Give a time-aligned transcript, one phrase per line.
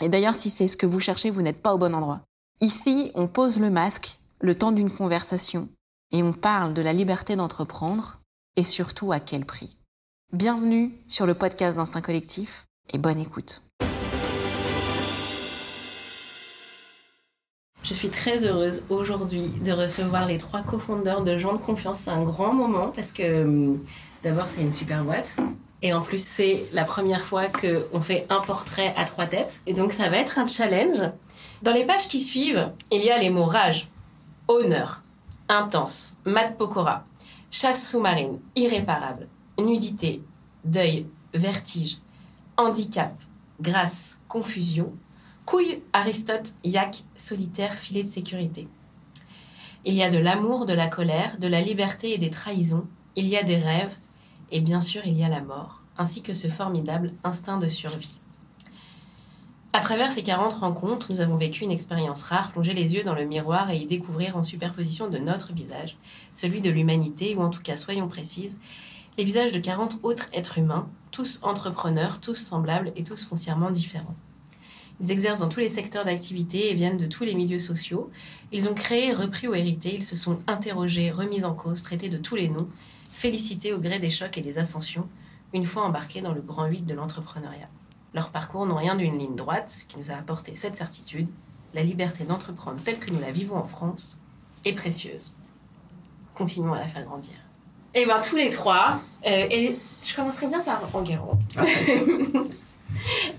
[0.00, 2.22] Et d'ailleurs, si c'est ce que vous cherchez, vous n'êtes pas au bon endroit.
[2.60, 5.68] Ici, on pose le masque le temps d'une conversation
[6.10, 8.18] et on parle de la liberté d'entreprendre
[8.56, 9.76] et surtout à quel prix.
[10.32, 13.62] Bienvenue sur le podcast d'Instinct Collectif et bonne écoute.
[17.84, 22.00] Je suis très heureuse aujourd'hui de recevoir les trois co-founders de Gens de Confiance.
[22.00, 23.84] C'est un grand moment parce que hum,
[24.24, 25.36] d'abord c'est une super boîte
[25.84, 29.74] et en plus c'est la première fois qu'on fait un portrait à trois têtes et
[29.74, 30.98] donc ça va être un challenge.
[31.62, 33.88] Dans les pages qui suivent, il y a les mots rage,
[34.48, 35.02] honneur,
[35.50, 37.04] intense, mat pokora,
[37.50, 40.22] chasse sous-marine, irréparable, nudité,
[40.64, 41.98] deuil, vertige,
[42.56, 43.14] handicap,
[43.60, 44.90] grâce, confusion,
[45.44, 48.68] couille, Aristote, yak, solitaire, filet de sécurité.
[49.84, 53.26] Il y a de l'amour, de la colère, de la liberté et des trahisons, il
[53.26, 53.94] y a des rêves,
[54.54, 58.18] et bien sûr il y a la mort, ainsi que ce formidable instinct de survie.
[59.72, 63.16] À travers ces 40 rencontres, nous avons vécu une expérience rare, plonger les yeux dans
[63.16, 65.96] le miroir et y découvrir en superposition de notre visage,
[66.32, 68.56] celui de l'humanité, ou en tout cas, soyons précises,
[69.18, 74.14] les visages de 40 autres êtres humains, tous entrepreneurs, tous semblables et tous foncièrement différents.
[75.00, 78.12] Ils exercent dans tous les secteurs d'activité et viennent de tous les milieux sociaux.
[78.52, 82.18] Ils ont créé, repris ou hérité, ils se sont interrogés, remis en cause, traités de
[82.18, 82.68] tous les noms,
[83.14, 85.08] félicités au gré des chocs et des ascensions,
[85.54, 87.68] une fois embarqués dans le grand 8 de l'entrepreneuriat.
[88.12, 91.28] Leurs parcours n'ont rien d'une ligne droite qui nous a apporté cette certitude.
[91.72, 94.18] La liberté d'entreprendre telle que nous la vivons en France
[94.64, 95.34] est précieuse.
[96.34, 97.34] Continuons à la faire grandir.
[97.94, 101.38] Et bien tous les trois, euh, et je commencerai bien par Enguerrand.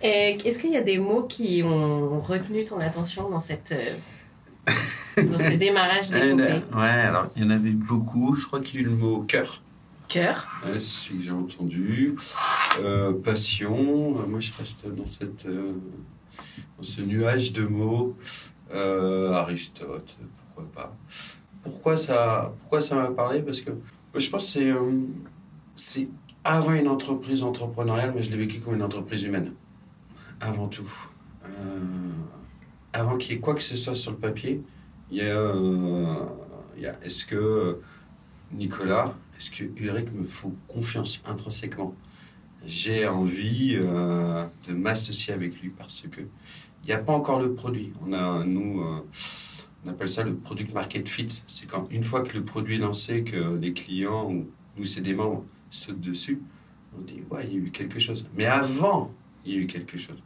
[0.01, 5.39] Est-ce qu'il y a des mots qui ont retenu ton attention dans cette euh, dans
[5.39, 8.35] ce démarrage d'épopée Ouais, alors il y en avait beaucoup.
[8.35, 9.61] Je crois qu'il y a eu le mot cœur.
[10.07, 10.47] Cœur.
[10.66, 12.16] Ouais, c'est que j'ai entendu.
[12.79, 14.17] Euh, passion.
[14.19, 15.73] Euh, Moi, je reste dans, cette, euh,
[16.77, 18.16] dans ce nuage de mots.
[18.73, 20.17] Aristote,
[20.53, 20.97] pourquoi pas.
[21.61, 23.41] Pourquoi ça pourquoi ça m'a parlé?
[23.41, 24.73] Parce que moi, je pense que c'est,
[25.75, 26.07] c'est
[26.43, 29.53] avant une entreprise entrepreneuriale, mais je l'ai vécu comme une entreprise humaine.
[30.41, 30.91] Avant tout.
[32.91, 34.61] Avant qu'il y ait quoi que ce soit sur le papier,
[35.09, 35.53] il y a,
[36.75, 37.79] il y a est-ce que
[38.51, 41.96] Nicolas, est-ce que Ulrich me faut confiance intrinsèquement?
[42.66, 47.53] J'ai envie euh, de m'associer avec lui parce que il n'y a pas encore le
[47.53, 47.94] produit.
[48.06, 49.00] On a, nous, euh,
[49.84, 51.28] on appelle ça le product market fit.
[51.47, 54.47] C'est quand une fois que le produit est lancé, que les clients ou
[54.78, 56.41] nous, c'est des membres, sautent dessus,
[56.97, 58.25] on dit ouais, il y a eu quelque chose.
[58.35, 59.12] Mais avant,
[59.46, 60.22] il y a eu quelque chose.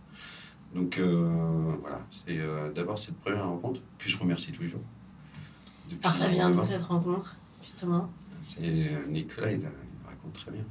[0.74, 4.84] Donc euh, voilà, c'est euh, d'abord cette première rencontre que je remercie tous les jours.
[6.04, 8.10] Alors ça vient d'où cette rencontre, justement?
[9.10, 10.64] Nicolas, il, a- il raconte très bien.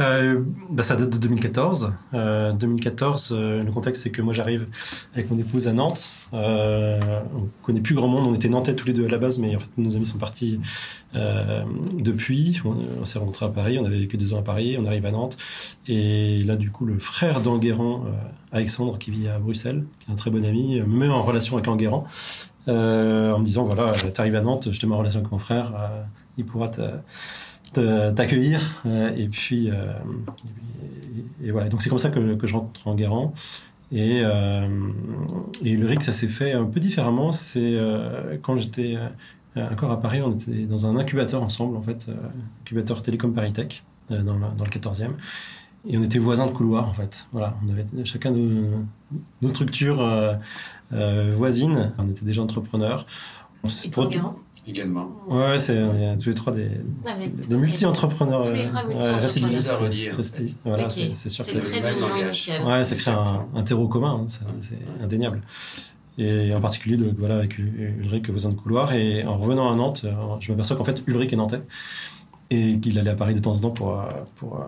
[0.00, 1.92] Euh, bah, ça date de 2014.
[2.14, 4.68] Euh, 2014, euh, le contexte, c'est que moi j'arrive
[5.12, 6.12] avec mon épouse à Nantes.
[6.34, 7.00] Euh,
[7.34, 8.22] on connaît plus grand monde.
[8.22, 10.18] On était nantais tous les deux à la base, mais en fait nos amis sont
[10.18, 10.60] partis
[11.16, 11.64] euh,
[11.98, 12.60] depuis.
[12.64, 13.76] On, s'est rencontrés à Paris.
[13.80, 14.76] On avait vécu deux ans à Paris.
[14.80, 15.36] On arrive à Nantes.
[15.88, 18.10] Et là, du coup, le frère d'Enguerrand, euh,
[18.52, 21.22] Alexandre, qui vit à Bruxelles, qui est un très bon ami, euh, me met en
[21.22, 22.06] relation avec Enguerrand.
[22.68, 25.32] Euh, en me disant voilà, tu arrives à Nantes, je te mets en relation avec
[25.32, 25.72] mon frère.
[26.38, 26.70] Il pourra
[27.72, 29.92] t'accueillir euh, et puis euh,
[31.44, 31.68] et, voilà.
[31.68, 33.34] Donc c'est comme ça que, que je rencontre Enguerrand
[33.92, 34.68] et euh,
[35.62, 37.32] et Ulrich ça s'est fait un peu différemment.
[37.32, 37.76] C'est
[38.42, 38.96] quand j'étais
[39.56, 42.06] encore à Paris on était dans un incubateur ensemble en fait
[42.62, 45.10] incubateur Télécom Paritech euh, dans, dans le 14e
[45.86, 47.26] et on était voisins de couloir en fait.
[47.32, 47.56] Voilà.
[47.66, 48.84] On avait chacun nos,
[49.42, 50.38] nos structures
[50.90, 51.92] voisines.
[51.98, 53.06] On était déjà entrepreneurs.
[53.64, 54.20] On Et
[54.68, 55.10] Également.
[55.28, 56.68] Ouais, c'est on est tous les trois des,
[57.06, 57.14] Ah,
[57.48, 58.46] des multi-entrepreneurs.
[58.46, 58.58] Euh, ouais.
[60.10, 62.24] Resti- Voilà, c'est c'est sûr que C'est ça, très même dominant langage.
[62.48, 62.64] initial.
[62.66, 64.26] ouais, ça crée un, un terreau commun, hein,
[64.60, 65.40] c'est indéniable.
[66.18, 68.92] Et en particulier, donc, voilà, avec Ulrich, voisin de couloir.
[68.92, 70.10] Et en revenant à Nantes, euh,
[70.40, 71.62] je m'aperçois qu'en fait, Ulrich est nantais
[72.50, 74.02] et qu'il allait à Paris de temps en temps pour, euh,
[74.36, 74.64] pour, euh,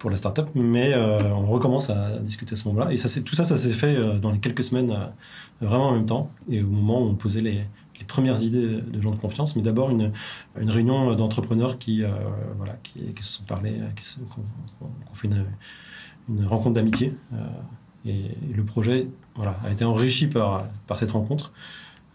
[0.00, 0.50] pour la start-up.
[0.56, 2.92] Mais euh, on recommence à discuter à ce moment-là.
[2.92, 5.90] Et ça, c'est- tout ça, ça s'est fait euh, dans les quelques semaines, euh, vraiment
[5.90, 6.30] en même temps.
[6.50, 7.60] Et au moment où on posait les,
[7.98, 10.12] les premières idées de gens de confiance, mais d'abord une,
[10.60, 12.08] une réunion d'entrepreneurs qui, euh,
[12.56, 14.42] voilà, qui, qui se sont parlé, qui se- qu'on
[14.78, 15.44] qu'on- qu'on fait une,
[16.28, 17.14] une rencontre d'amitié.
[17.32, 17.36] euh,
[18.06, 21.52] Et, le projet voilà, a été enrichi par, par cette rencontre.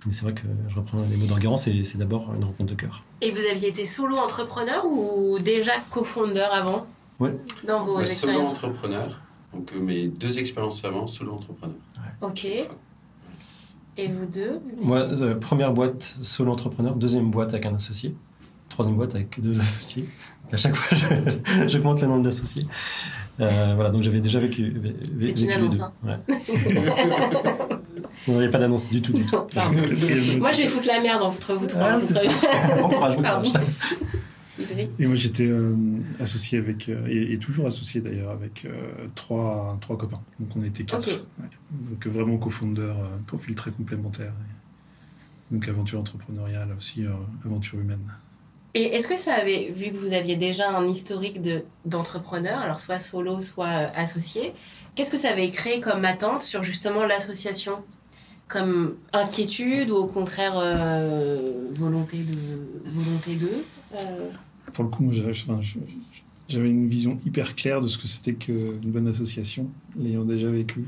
[0.05, 2.75] Mais c'est vrai que je reprends les mots d'Enguerrand, c'est, c'est d'abord une rencontre de
[2.75, 3.03] cœur.
[3.21, 6.85] Et vous aviez été solo entrepreneur ou déjà cofondeur avant
[7.19, 7.29] Oui.
[7.67, 8.53] Dans vos Bah, solo expériences?
[8.55, 9.19] entrepreneur.
[9.53, 11.75] Donc euh, mes deux expériences avant, solo entrepreneur.
[12.21, 12.47] Ok.
[13.97, 18.15] Et vous deux Moi, euh, première boîte solo entrepreneur, deuxième boîte avec un associé,
[18.69, 20.05] troisième boîte avec deux associés.
[20.51, 20.97] À chaque fois,
[21.81, 22.63] compte le nombre d'associés.
[23.39, 25.83] Euh, voilà, donc j'avais déjà vécu, vé- vécu une les annonce, deux.
[25.83, 25.91] hein.
[26.27, 26.37] Ouais.
[28.27, 29.35] Il n'y a pas d'annonce du tout, du tout.
[30.39, 31.83] Moi, je vais foutre la merde entre vous trois.
[31.93, 31.99] Ah.
[32.81, 33.49] Bon courage, bon Pardon.
[33.49, 33.65] courage.
[34.99, 35.75] Et moi, j'étais euh,
[36.19, 38.71] associé avec, euh, et, et toujours associé d'ailleurs, avec euh,
[39.15, 40.21] trois, trois copains.
[40.39, 41.07] Donc, on était quatre.
[41.09, 41.49] Ouais.
[41.71, 42.95] Donc, euh, vraiment cofondeur,
[43.27, 44.33] profil très complémentaire.
[45.51, 47.05] Donc, aventure entrepreneuriale, aussi
[47.45, 47.99] aventure humaine.
[48.73, 52.79] Et est-ce que ça avait, vu que vous aviez déjà un historique de, d'entrepreneur, alors
[52.79, 54.53] soit solo, soit associé,
[54.95, 57.83] qu'est-ce que ça avait créé comme attente sur justement l'association?
[58.49, 63.63] Comme inquiétude ou au contraire euh, volonté de volonté d'eux
[63.95, 64.29] Euh,
[64.73, 65.11] Pour le coup,
[66.49, 70.85] j'avais une vision hyper claire de ce que c'était qu'une bonne association, l'ayant déjà vécu.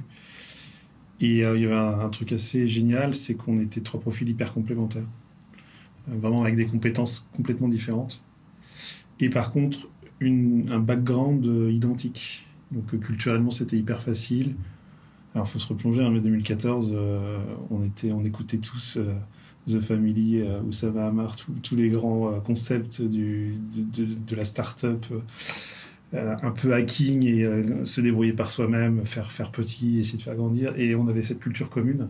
[1.21, 4.53] Et euh, il y avait un, truc assez génial, c'est qu'on était trois profils hyper
[4.53, 5.07] complémentaires.
[6.09, 8.21] Euh, vraiment avec des compétences complètement différentes.
[9.19, 9.87] Et par contre,
[10.21, 12.47] un background euh, identique.
[12.71, 14.55] Donc culturellement, c'était hyper facile.
[15.33, 17.37] Alors, faut se replonger, en mai 2014, euh,
[17.69, 18.97] on, était, on écoutait tous
[19.67, 25.05] The Family, euh, Oussama Hamar, tous- les grands euh, concepts de, la start-up,
[26.13, 30.35] euh, un peu hacking et se débrouiller par soi-même, faire, faire petit, essayer de faire
[30.35, 30.73] grandir.
[30.77, 32.09] Et on avait cette culture commune.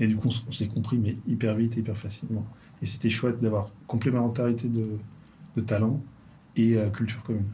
[0.00, 2.46] Et du coup, on, s'est compris, mais hyper vite et hyper facilement.
[2.82, 4.88] Et c'était chouette d'avoir complémentarité de,
[5.56, 6.00] de talent
[6.56, 7.44] et culture commune.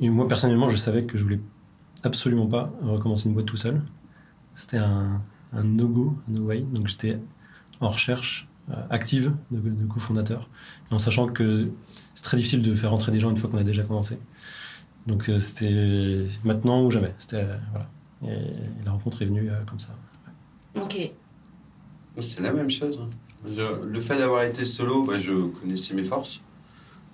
[0.00, 1.40] Et moi, personnellement, je savais que je voulais
[2.02, 3.82] absolument pas recommencer une boîte tout seul.
[4.54, 5.22] C'était un,
[5.52, 6.60] un no-go, un no-way.
[6.60, 7.18] Donc j'étais
[7.80, 8.49] en recherche
[8.90, 10.48] active de, de cofondateurs,
[10.90, 11.70] en sachant que
[12.14, 14.18] c'est très difficile de faire rentrer des gens une fois qu'on a déjà commencé.
[15.06, 17.14] Donc euh, c'était maintenant ou jamais.
[17.18, 17.88] C'était euh, voilà.
[18.34, 19.94] Et la rencontre est venue euh, comme ça.
[20.76, 21.10] Ok.
[22.20, 23.00] C'est la même chose.
[23.02, 23.08] hein.
[23.50, 26.42] Je- le fait d'avoir été solo, bah, je connaissais mes forces,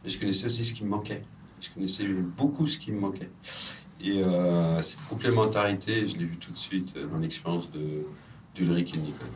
[0.03, 1.23] mais je connaissais aussi ce qui me manquait.
[1.61, 2.05] Je connaissais
[2.37, 3.31] beaucoup ce qui me manquait.
[4.01, 8.05] Et euh, cette complémentarité, je l'ai vu tout de suite euh, dans l'expérience de
[8.55, 9.29] d'Ulrich et Nicole.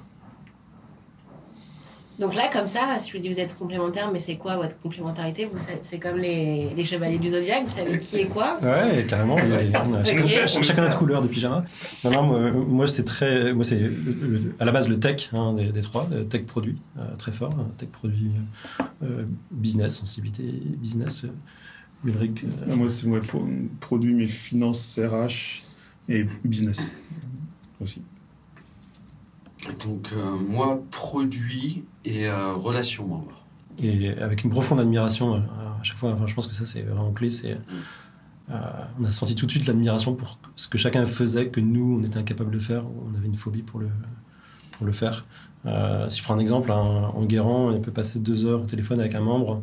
[2.20, 4.78] Donc là, comme ça, si je vous dis vous êtes complémentaires, mais c'est quoi votre
[4.78, 5.49] complémentarité?
[5.82, 8.58] C'est comme les, les chevaliers du zodiaque, vous savez qui est quoi?
[8.62, 9.37] Ouais, carrément.
[9.37, 11.64] a- a chacun, chacun notre couleur de pyjama.
[12.05, 13.90] Non, non, moi, moi, c'est très, moi c'est
[14.58, 17.55] à la base le tech hein, des, des trois, le tech produit euh, très fort,
[17.58, 18.31] euh, tech produit
[19.02, 21.25] euh, business, sensibilité business.
[21.25, 21.28] Euh,
[22.05, 23.46] Ulrich, euh, Moi, c'est ouais, pro-
[23.81, 25.62] produit, mes finances, RH
[26.08, 26.93] et business
[27.82, 28.02] aussi.
[29.84, 33.44] Donc, euh, moi, produit et euh, relation membre.
[33.82, 36.12] et avec une profonde admiration euh, à chaque fois.
[36.12, 37.30] Enfin, je pense que ça c'est vraiment clé.
[37.30, 37.58] C'est
[38.50, 38.54] euh,
[38.98, 42.02] on a senti tout de suite l'admiration pour ce que chacun faisait que nous on
[42.02, 42.84] était incapable de faire.
[42.86, 43.88] On avait une phobie pour le
[44.80, 45.26] pour le faire.
[45.66, 48.64] Euh, si je prends un exemple, un, en Guérant, il peut passer deux heures au
[48.64, 49.62] téléphone avec un membre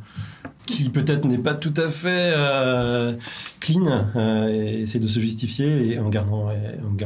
[0.67, 3.15] qui peut-être n'est pas tout à fait euh,
[3.59, 6.50] clean euh, et essaie de se justifier et en gardant,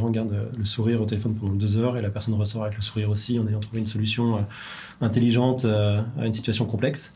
[0.10, 3.10] garde le sourire au téléphone pendant deux heures et la personne ressort avec le sourire
[3.10, 4.46] aussi en ayant trouvé une solution
[5.00, 7.14] intelligente à une situation complexe.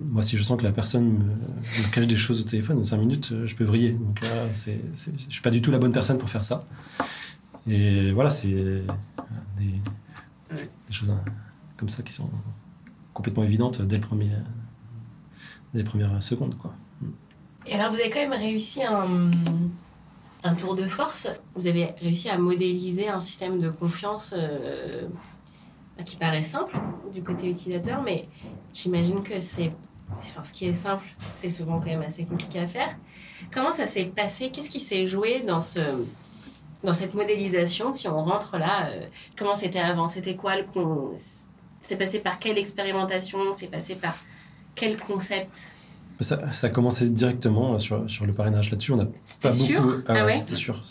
[0.00, 2.96] Moi, si je sens que la personne me, cache des choses au téléphone, en cinq
[2.96, 3.90] minutes, je peux vriller.
[3.90, 4.22] Donc,
[4.54, 4.78] c'est,
[5.28, 6.64] suis pas du tout la bonne personne pour faire ça.
[7.68, 9.74] Et voilà, c'est des,
[10.90, 11.24] des choses hein,
[11.76, 12.28] comme ça qui sont
[13.14, 14.30] complètement évidentes dès, le premier,
[15.72, 16.56] dès les premières secondes.
[16.58, 16.74] Quoi.
[17.66, 21.28] Et alors, vous avez quand même réussi un, tour de force.
[21.54, 24.90] Vous avez réussi à modéliser un système de confiance euh,
[26.04, 26.76] qui paraît simple
[27.12, 28.28] du côté utilisateur, mais
[28.72, 29.72] j'imagine que c'est.
[30.18, 31.04] Enfin, ce qui est simple,
[31.36, 32.96] c'est souvent quand même assez compliqué à faire.
[33.52, 34.50] Comment ça s'est passé?
[34.50, 35.80] Qu'est-ce qui s'est joué dans, ce,
[36.84, 39.06] dans cette modélisation Si on rentre là, euh,
[39.36, 40.08] comment c'était avant?
[40.08, 41.10] C'était quoi le con...
[41.82, 43.52] C'est passé par quelle expérimentation?
[43.52, 44.14] C'est passé par
[44.74, 45.72] quel concept?
[46.20, 48.70] Ça, ça a commencé directement sur, sur le parrainage.
[48.70, 49.90] Là-dessus, on n'a pas C'était beaucoup.
[49.90, 50.82] sûr Ah Ah ouais, c'était sûr.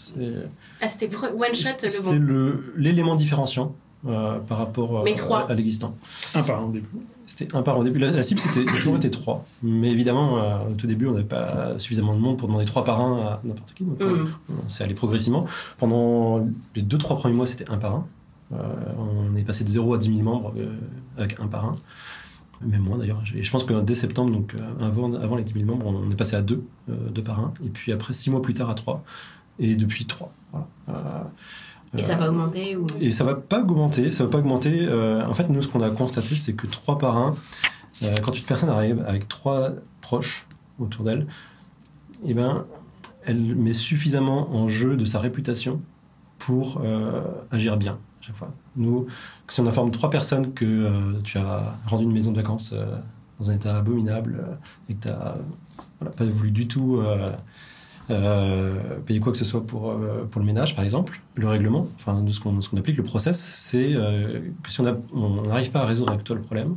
[0.81, 2.13] Ah, c'était one shot le C'était bon.
[2.13, 3.75] le- l'élément différenciant
[4.07, 5.41] euh, par rapport euh, Mais trois.
[5.41, 5.95] à, à l'existant.
[6.35, 6.87] Un par un au début.
[7.25, 7.99] C'était un par au début.
[7.99, 9.45] La, la cible, c'était, c'est toujours été trois.
[9.61, 12.83] Mais évidemment, euh, au tout début, on n'avait pas suffisamment de monde pour demander trois
[12.83, 13.83] par un à n'importe qui.
[13.83, 14.25] Donc, Mm.
[14.65, 15.45] on s'est allé progressivement.
[15.77, 18.07] Pendant les deux, trois premiers mois, c'était un par un.
[18.51, 18.57] Euh,
[18.97, 20.73] on est passé de 0 à 10 000 membres euh,
[21.17, 21.71] avec un par un.
[22.61, 23.21] Même moins d'ailleurs.
[23.35, 26.09] Et je pense que dès septembre, donc euh, avant, avant les 10 000 membres, on
[26.09, 27.53] est passé à deux, euh, deux par un.
[27.63, 29.03] Et puis après, six mois plus tard, à trois.
[29.59, 30.33] Et depuis trois.
[30.51, 31.29] Voilà.
[31.95, 32.85] Euh, Et ça va augmenter ou...
[32.99, 34.85] Et ça va pas augmenter, ça va pas augmenter.
[34.87, 37.35] Euh, en fait, nous, ce qu'on a constaté, c'est que 3 par 1,
[38.03, 40.47] euh, quand une personne arrive avec trois proches
[40.79, 41.27] autour d'elle,
[42.25, 42.65] eh ben,
[43.25, 45.81] elle met suffisamment en jeu de sa réputation
[46.37, 48.51] pour euh, agir bien à chaque fois.
[48.75, 49.07] Nous,
[49.47, 52.97] si on informe trois personnes que euh, tu as rendu une maison de vacances euh,
[53.39, 54.53] dans un état abominable euh,
[54.89, 57.27] et que tu n'as pas voulu du tout euh, euh,
[59.05, 62.21] payer quoi que ce soit pour, euh, pour le ménage, par exemple, le règlement, enfin,
[62.21, 65.85] de ce qu'on qu'on applique, le process, c'est euh, que si on n'arrive pas à
[65.85, 66.75] résoudre avec toi le problème,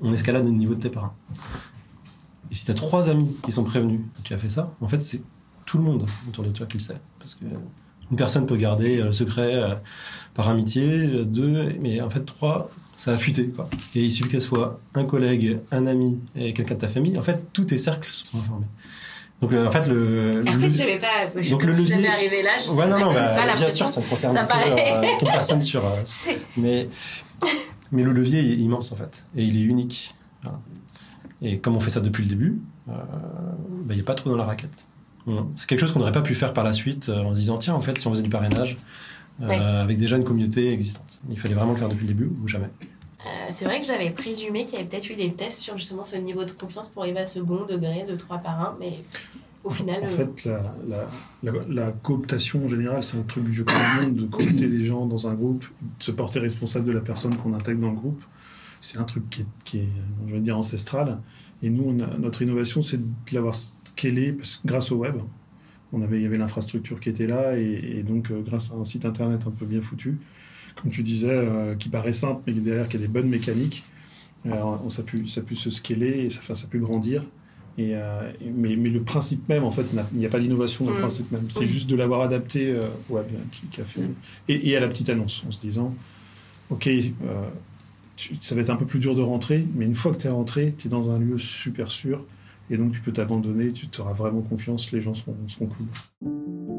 [0.00, 1.14] on escalade au niveau de tes parents.
[2.50, 4.88] Et si tu as trois amis qui sont prévenus que tu as fait ça, en
[4.88, 5.22] fait, c'est
[5.66, 7.00] tout le monde autour de toi qui le sait.
[7.18, 7.44] Parce que
[8.10, 9.74] une personne peut garder euh, le secret euh,
[10.34, 13.52] par amitié, euh, deux, mais en fait, trois, ça a fuité.
[13.94, 17.18] Et il suffit que ce soit un collègue, un ami et quelqu'un de ta famille.
[17.18, 18.66] En fait, tous tes cercles sont informés.
[19.40, 20.30] Donc, euh, en fait, le.
[20.48, 21.40] En le- fait, pas.
[21.40, 22.50] Je Donc, le levier- jamais arrivé là.
[22.58, 23.86] Je Ouais, non, non, bah, ça, bien pression.
[23.86, 25.84] sûr, ça ne concerne Ça euh, personne sur.
[25.86, 26.02] euh,
[26.56, 26.88] mais,
[27.92, 30.14] mais le levier est immense en fait, et il est unique.
[30.42, 30.58] Voilà.
[31.40, 32.94] Et comme on fait ça depuis le début, bah,
[33.90, 34.88] il n'y a pas trop dans la raquette.
[35.56, 37.74] C'est quelque chose qu'on n'aurait pas pu faire par la suite en se disant tiens,
[37.74, 38.76] en fait, si on faisait du parrainage
[39.40, 39.54] Ouais.
[39.54, 41.20] avec déjà une communauté existante.
[41.30, 42.70] Il fallait vraiment le faire depuis le début ou jamais.
[43.26, 46.04] Euh, c'est vrai que j'avais présumé qu'il y avait peut-être eu des tests sur justement
[46.04, 49.00] ce niveau de confiance pour arriver à ce bon degré de 3 par 1, mais
[49.64, 50.04] au final.
[50.04, 51.06] En euh, fait, la, la,
[51.42, 55.26] la, la cooptation en général, c'est un truc du monde, de coopter des gens dans
[55.28, 55.64] un groupe,
[55.98, 58.22] de se porter responsable de la personne qu'on intègre dans le groupe.
[58.80, 59.88] C'est un truc qui est, qui est,
[60.28, 61.18] je vais dire, ancestral.
[61.62, 65.16] Et nous, on a- notre innovation, c'est de l'avoir scalé grâce au web.
[65.92, 68.76] On avait, il y avait l'infrastructure qui était là, et, et donc euh, grâce à
[68.76, 70.18] un site internet un peu bien foutu,
[70.80, 73.84] comme tu disais, euh, qui paraît simple, mais derrière qui a des bonnes mécaniques,
[74.46, 74.52] euh,
[74.84, 76.78] on, ça, a pu, ça a pu se scaler et ça, enfin, ça a pu
[76.78, 77.24] grandir.
[77.76, 80.90] Et, euh, mais, mais le principe même, en fait, il n'y a pas d'innovation dans
[80.92, 81.00] le Mm.
[81.00, 81.46] principe même.
[81.50, 82.82] C'est juste de l'avoir adapté euh,
[83.52, 84.00] qui, qui a fait.
[84.48, 85.94] Et, et à la petite annonce, en se disant,
[86.70, 87.02] OK, euh,
[88.16, 90.26] tu- ça va être un peu plus dur de rentrer, mais une fois que tu
[90.26, 92.24] es rentré, tu es dans un lieu super sûr.
[92.70, 96.77] Et donc, tu peux t'abandonner, tu auras vraiment confiance, les gens seront, seront cool.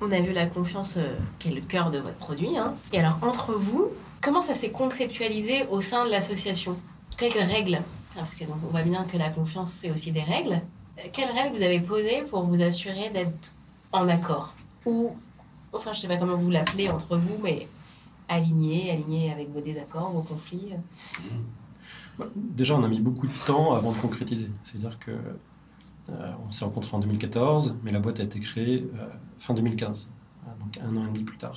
[0.00, 2.56] On a vu la confiance euh, qui est le cœur de votre produit.
[2.56, 2.74] hein.
[2.92, 3.88] Et alors entre vous,
[4.20, 6.76] comment ça s'est conceptualisé au sein de l'association?
[7.16, 7.80] Quelles règles?
[8.14, 10.60] Parce que donc, on voit bien que la confiance, c'est aussi des règles.
[10.98, 13.52] Euh, Quelles règles vous avez posées pour vous assurer d'être
[13.92, 14.54] en accord?
[14.86, 15.14] Ou,
[15.72, 17.68] enfin je sais pas comment vous l'appelez entre vous, mais
[18.28, 20.70] aligné, aligné avec vos désaccords, vos conflits
[22.18, 24.48] Bah, Déjà, on a mis beaucoup de temps avant de concrétiser.
[24.62, 25.16] C'est-à-dire que euh,
[26.46, 30.10] on s'est rencontrés en 2014, mais la boîte a été créée euh, fin 2015,
[30.46, 31.54] euh, donc un an et demi plus tard.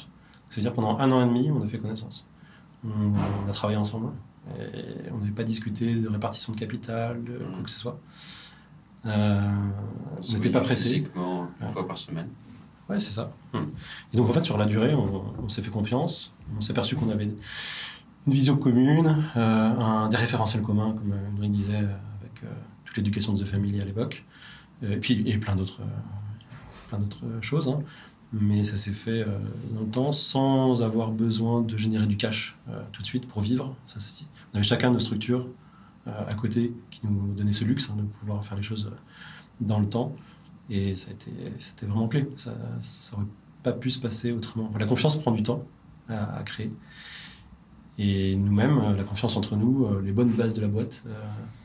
[0.50, 2.28] Ça veut dire que pendant un an et demi, on a fait connaissance.
[2.86, 4.12] On, on a travaillé ensemble
[4.60, 8.00] et on n'avait pas discuté de répartition de capital, de quoi que ce soit.
[9.06, 9.50] Euh,
[10.30, 11.06] on n'était pas pressé.
[11.16, 12.28] Une fois par semaine.
[12.90, 13.32] Ouais, c'est ça.
[14.14, 16.34] Et donc, en fait, sur la durée, on, on s'est fait confiance.
[16.58, 17.38] On s'est aperçu qu'on avait une
[18.28, 22.48] vision commune, euh, un, des référentiels communs, comme euh, Henri disait, euh, avec euh,
[22.98, 24.26] l'éducation de The Family à l'époque.
[24.84, 25.86] Euh, Et puis, et plein d'autres euh,
[26.90, 27.68] plein d'autres choses.
[27.70, 27.82] hein.
[28.32, 29.28] Mais ça s'est fait euh,
[29.76, 33.42] dans le temps sans avoir besoin de générer du cash euh, tout de suite pour
[33.42, 33.76] vivre.
[33.86, 34.00] Ça,
[34.52, 35.48] on avait chacun nos structures
[36.08, 38.96] euh, à côté qui nous donnaient ce luxe hein, de pouvoir faire les choses euh,
[39.62, 40.16] dans le temps.
[40.70, 42.28] Et ça a été, c'était vraiment clé.
[42.36, 43.28] Ça, ça aurait
[43.62, 44.72] pas pu se passer autrement.
[44.80, 45.64] La confiance prend du temps
[46.10, 46.72] à créer.
[48.00, 51.14] Et nous-mêmes, euh, la confiance entre nous, euh, les bonnes bases de la boîte euh,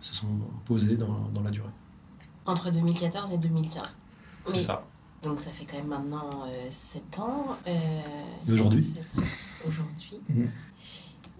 [0.02, 0.26] se sont
[0.66, 1.70] posées dans, dans la durée.
[2.47, 3.99] entre 2014 et 2015.
[4.47, 4.85] C'est Mais- ça.
[5.23, 7.47] Donc ça fait quand même maintenant 7 ans.
[7.66, 7.70] euh,
[8.49, 8.87] Et aujourd'hui
[9.66, 10.20] Aujourd'hui.
[10.28, 10.49] Mhm.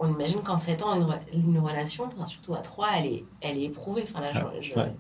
[0.01, 3.25] On imagine qu'en 7 ans, une, re- une relation, enfin, surtout à 3, elle est,
[3.41, 4.05] elle est éprouvée.
[4.05, 4.93] Enfin, là, Ah, je, je, ouais.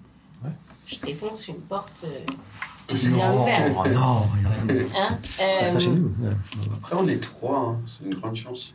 [0.45, 0.50] Ouais.
[0.87, 3.76] je défonce une porte euh, bien ouverte.
[3.95, 4.23] non,
[4.97, 6.12] Hein ça Euh, chez nous.
[6.76, 8.75] Après, on est trois, hein, c'est une grande chance.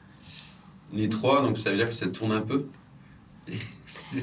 [0.94, 2.68] On est trois, donc ça veut dire que ça tourne un peu.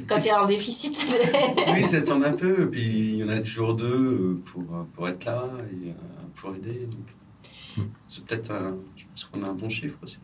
[0.07, 1.05] quand il y a un déficit.
[1.75, 4.62] oui, ça tourne un peu, et puis il y en a toujours deux euh, pour,
[4.62, 5.93] euh, pour être là et euh,
[6.35, 6.87] pour aider.
[6.87, 7.87] donc.
[8.09, 8.77] C'est peut-être un.
[8.97, 10.19] Je pense qu'on a un bon chiffre aussi.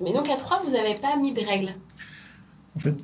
[0.00, 1.74] Mais donc à 3, vous n'avez pas mis de règles.
[2.74, 2.94] En fait,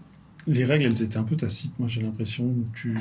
[0.47, 2.55] les règles, elles étaient un peu tacites, moi j'ai l'impression.
[2.75, 2.97] Tu...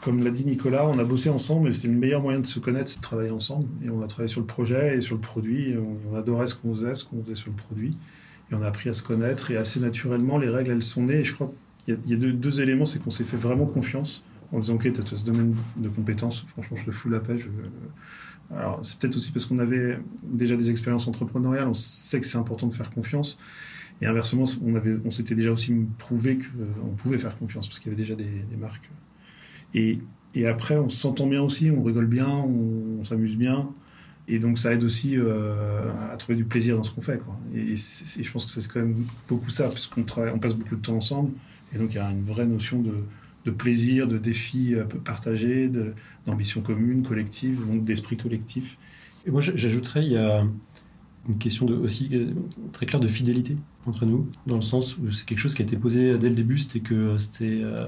[0.00, 2.58] Comme l'a dit Nicolas, on a bossé ensemble et c'est le meilleur moyen de se
[2.58, 3.66] connaître, c'est de travailler ensemble.
[3.84, 5.70] Et on a travaillé sur le projet et sur le produit.
[5.70, 7.98] Et on, adorait ce qu'on faisait, ce qu'on faisait sur le produit.
[8.50, 9.50] Et on a appris à se connaître.
[9.50, 11.20] Et assez naturellement, les règles, elles sont nées.
[11.20, 11.52] Et je crois
[11.84, 15.00] qu'il y a, deux, éléments c'est qu'on s'est fait vraiment confiance en disant Ok, tu
[15.00, 17.36] as ce domaine de compétences, franchement, je te fous la paix.
[18.54, 22.36] Alors, c'est peut-être aussi parce qu'on avait déjà des expériences entrepreneuriales, on sait que c'est
[22.36, 23.38] important de faire confiance.
[24.02, 24.44] Et inversement,
[25.04, 28.56] on, s'était déjà aussi prouvé qu'on pouvait faire confiance parce qu'il y avait déjà des
[28.58, 28.90] marques.
[29.74, 29.98] Et,
[30.46, 33.70] après, on s'entend bien aussi, on rigole bien, on, s'amuse bien.
[34.28, 37.20] Et donc, ça aide aussi euh, à trouver du plaisir dans ce qu'on fait.
[37.54, 38.96] Et, je pense que c'est quand même
[39.28, 41.32] beaucoup ça, parce qu'on travaille, on passe beaucoup de temps ensemble.
[41.74, 45.70] Et donc, il y a une vraie notion de, plaisir, de défi euh, partagé,
[46.26, 48.78] d'ambition commune, collective, donc d'esprit collectif.
[49.26, 50.44] Et moi, j'ajouterais, il y a
[51.28, 52.32] une question aussi euh,
[52.72, 55.64] très claire de fidélité entre nous, dans le sens où c'est quelque chose qui a
[55.64, 57.86] été posé dès le début, c'était que c'était euh,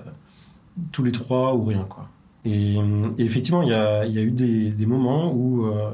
[0.93, 1.85] tous les trois ou rien.
[1.89, 2.09] Quoi.
[2.45, 2.77] Et,
[3.19, 5.91] effectivement, il y a, y a eu des, moments où, euh,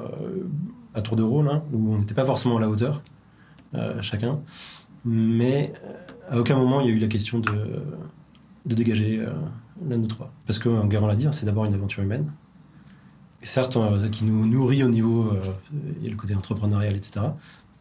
[0.95, 3.03] à tour de rôle, hein, où on n'était pas forcément à la hauteur,
[4.01, 4.41] chacun,
[5.05, 5.73] mais
[6.29, 7.85] à aucun moment il y a eu la question de,
[8.67, 9.25] de dégager
[9.89, 10.33] l'un de trois.
[10.45, 12.31] Parce que, Garant l'a dit, hein, c'est d'abord une aventure humaine
[13.43, 15.41] certes, euh, qui nous nourrit au niveau, euh,
[15.99, 17.21] il y a le côté entrepreneurial, etc.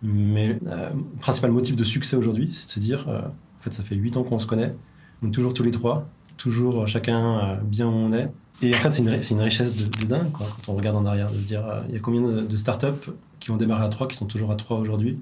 [0.01, 0.89] Mais le euh,
[1.20, 4.24] principal motif de succès aujourd'hui, c'est de se dire, en fait, ça fait 8 ans
[4.24, 4.75] qu'on se connaît,
[5.22, 6.08] on est toujours tous les trois,
[6.39, 8.31] toujours chacun bien où on est.
[8.62, 9.01] Et en fait, c'est
[9.34, 12.01] une, richesse de, dingue, quand on regarde en arrière, de se dire, il y a
[12.01, 15.19] combien de, startups qui ont démarré à trois, qui sont toujours à trois aujourd'hui,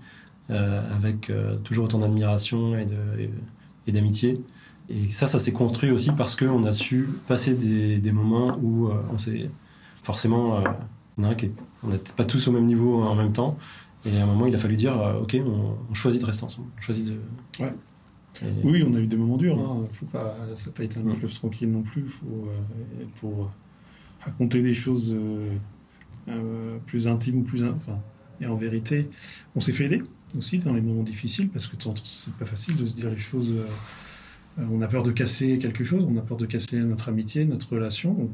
[0.49, 1.31] avec
[1.63, 4.41] toujours autant d'admiration et d'amitié.
[4.89, 9.17] Et, ça, ça s'est construit aussi parce qu'on a su passer des, moments où on
[9.17, 9.49] s'est
[10.07, 10.63] forcément,
[11.17, 11.33] on euh,
[11.83, 13.57] n'était pas tous au même niveau en même temps.
[14.05, 16.69] Et à un moment, il a fallu dire, euh, ok, on, choisit de rester ensemble.
[16.77, 17.17] On choisit de...
[18.63, 19.59] Oui, on a eu des moments durs.
[19.59, 19.83] Hein.
[19.91, 22.03] Faut pas, ça n'a pas été un club tranquille non plus.
[22.03, 23.51] Faut, euh, pour
[24.19, 25.17] raconter des choses
[26.85, 27.63] plus intimes ou plus...
[27.63, 27.99] Enfin,
[28.39, 29.09] et en vérité,
[29.55, 30.03] on s'est fait aider
[30.37, 33.51] aussi dans les moments difficiles parce que c'est pas facile de se dire les choses
[34.59, 37.45] euh, on a peur de casser quelque chose, on a peur de casser notre amitié,
[37.45, 38.13] notre relation.
[38.13, 38.31] Donc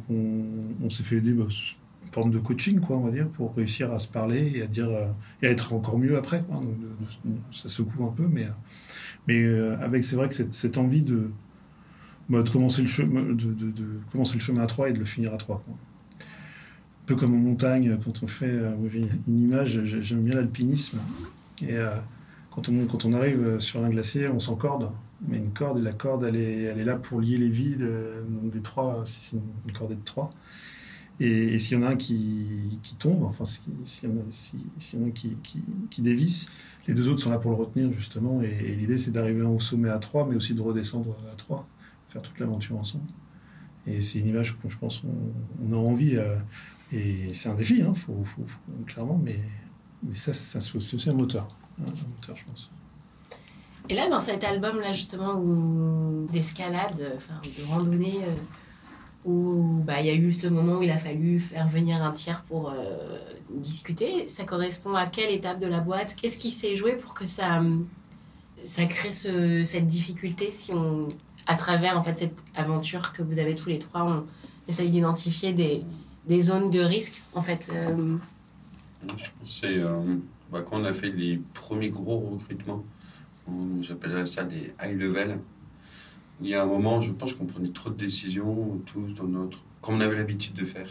[0.82, 1.46] on, s'est fait aider, bah,
[2.12, 4.90] forme de coaching, quoi, on va dire, pour réussir à se parler et à dire
[4.90, 5.06] euh,
[5.42, 6.44] et à être encore mieux après.
[7.52, 8.48] ça secoue un peu, mais
[9.28, 11.32] mais euh, avec c'est vrai que cette, envie de,
[12.30, 15.34] bah, de commencer le chemin, de, commencer le chemin à trois et de le finir
[15.34, 15.64] à trois.
[16.20, 18.60] Un peu comme en montagne, quand on fait
[19.28, 21.00] une image, j'aime bien l'alpinisme
[21.62, 21.76] et
[22.50, 24.90] quand on, quand on arrive sur un glacier, on s'encorde
[25.26, 27.88] mais une corde, et la corde, elle est, là pour lier les vides,
[28.28, 30.32] donc des trois, si c'est une cordée de trois.
[31.20, 33.64] Et, s'il y en a un qui, tombe, enfin, s'il
[34.04, 35.38] y en a, si, y en a qui,
[35.90, 36.50] qui, dévisse,
[36.88, 38.42] les deux autres sont là pour le retenir, justement.
[38.42, 41.68] Et, l'idée, c'est d'arriver au sommet à trois, mais aussi de redescendre à trois,
[42.08, 43.06] faire toute l'aventure ensemble.
[43.86, 46.16] Et c'est une image que je pense on, a envie.
[46.16, 46.36] Euh,
[46.92, 48.24] et c'est un défi, hein, faut,
[48.86, 49.40] clairement, mais,
[50.14, 51.48] ça, ça c'est aussi un moteur.
[51.80, 52.72] Hein, un moteur, je pense.
[53.90, 58.36] Et là, dans cet album-là, justement, où d'escalade, de randonnée, euh,
[59.26, 62.12] où bah, il y a eu ce moment où il a fallu faire venir un
[62.12, 63.18] tiers pour euh,
[63.50, 66.16] discuter, ça correspond à quelle étape de la boîte?
[66.16, 67.62] Qu'est-ce qui s'est joué pour que ça,
[68.64, 71.08] ça crée ce, cette difficulté si on,
[71.48, 74.26] à travers en fait, cette aventure que vous avez tous les trois, on
[74.68, 75.84] essaye d'identifier des,
[76.28, 78.18] des, zones de risque en fait euh...
[79.46, 79.80] C'est
[80.52, 82.84] bah, quand on a fait les premiers gros recrutements
[83.82, 85.40] j'appellerais ça des high level.
[86.44, 89.60] Il y a un moment, je pense qu'on prenait trop de décisions, tous dans notre.
[89.82, 90.90] comme on avait l'habitude de faire.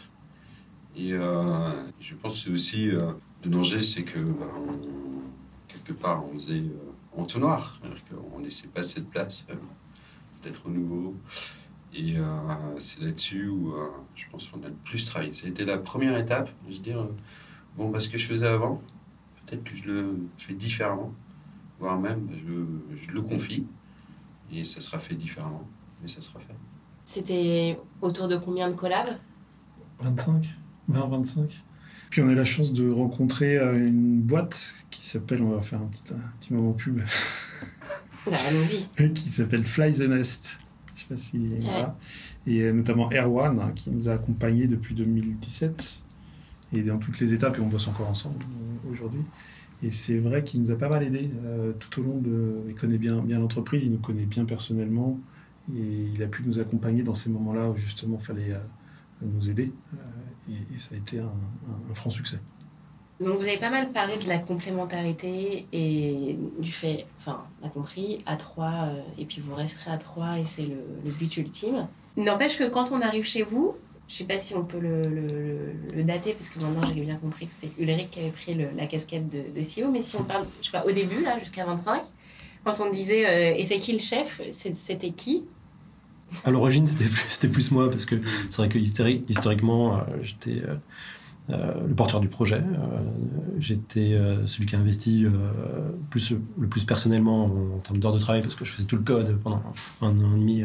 [0.97, 2.99] Et euh, je pense aussi euh,
[3.45, 4.47] le danger, c'est que bah,
[5.69, 7.79] quelque part, on faisait euh, en tout noir.
[8.35, 9.47] On laissait pas cette place,
[10.41, 11.15] peut-être au nouveau.
[11.95, 12.17] Et
[12.79, 13.75] c'est là-dessus où
[14.15, 15.35] je pense qu'on a le plus travaillé.
[15.35, 17.07] Ça a été la première étape de se dire
[17.77, 18.81] bon, bah, ce que je faisais avant,
[19.45, 21.13] peut-être que je le fais différemment
[21.83, 22.29] voire même
[22.95, 23.67] je, le confie
[24.53, 25.67] et ça sera fait différemment,
[26.01, 26.55] mais ça sera fait.
[27.05, 29.19] C'était autour de combien de collabs?
[30.01, 30.47] 25,
[30.89, 31.63] 20, 25.
[32.11, 35.63] Puis on a eu la chance de rencontrer euh, une boîte qui s'appelle, on va
[35.63, 37.01] faire un petit, un petit moment pub.
[38.25, 39.13] Bah, allons-y.
[39.15, 40.57] qui s'appelle Fly the Nest.
[40.95, 41.39] Je sais pas si.
[41.61, 41.99] Voilà.
[42.47, 46.03] Et euh, notamment Erwan, hein, qui nous a accompagnés depuis 2017
[46.73, 49.23] et dans toutes les étapes, et on bosse encore ensemble euh, aujourd'hui.
[49.83, 52.63] Et c'est vrai qu'il nous a pas mal aidé euh, tout au long de.
[52.69, 55.19] Il connaît bien, bien l'entreprise, il nous connaît bien personnellement,
[55.75, 58.59] et il a pu nous accompagner dans ces moments-là où justement il fallait euh,
[59.23, 59.73] nous aider.
[59.95, 62.39] Euh, et, ça a été un, franc succès.
[63.21, 67.71] Donc vous avez pas mal parlé de la complémentarité et du fait, enfin, on a
[67.71, 71.87] compris, à trois, et puis vous resterez à trois, et c'est le, le but ultime.
[72.17, 73.77] N'empêche que quand on arrive chez vous,
[74.09, 77.55] je sais pas si on peut le, dater, parce que maintenant j'ai bien compris que
[77.59, 80.73] c'était Ulrich qui avait pris la casquette de, CEO, mais si on parle, je sais
[80.73, 82.03] pas, au début, là, jusqu'à 25,
[82.65, 85.45] quand on disait euh, et c'est qui le chef, c'était qui?
[86.45, 88.17] À l'origine, c'était plus, moi, parce que
[88.49, 90.63] c'est vrai que historiquement, euh, j'étais.
[90.63, 90.77] Euh,
[91.51, 92.63] le porteur du projet.
[93.59, 98.65] J'étais celui qui a investi le plus personnellement en, termes d'heures de travail parce que
[98.65, 99.61] je faisais tout le code pendant
[100.01, 100.65] un an et demi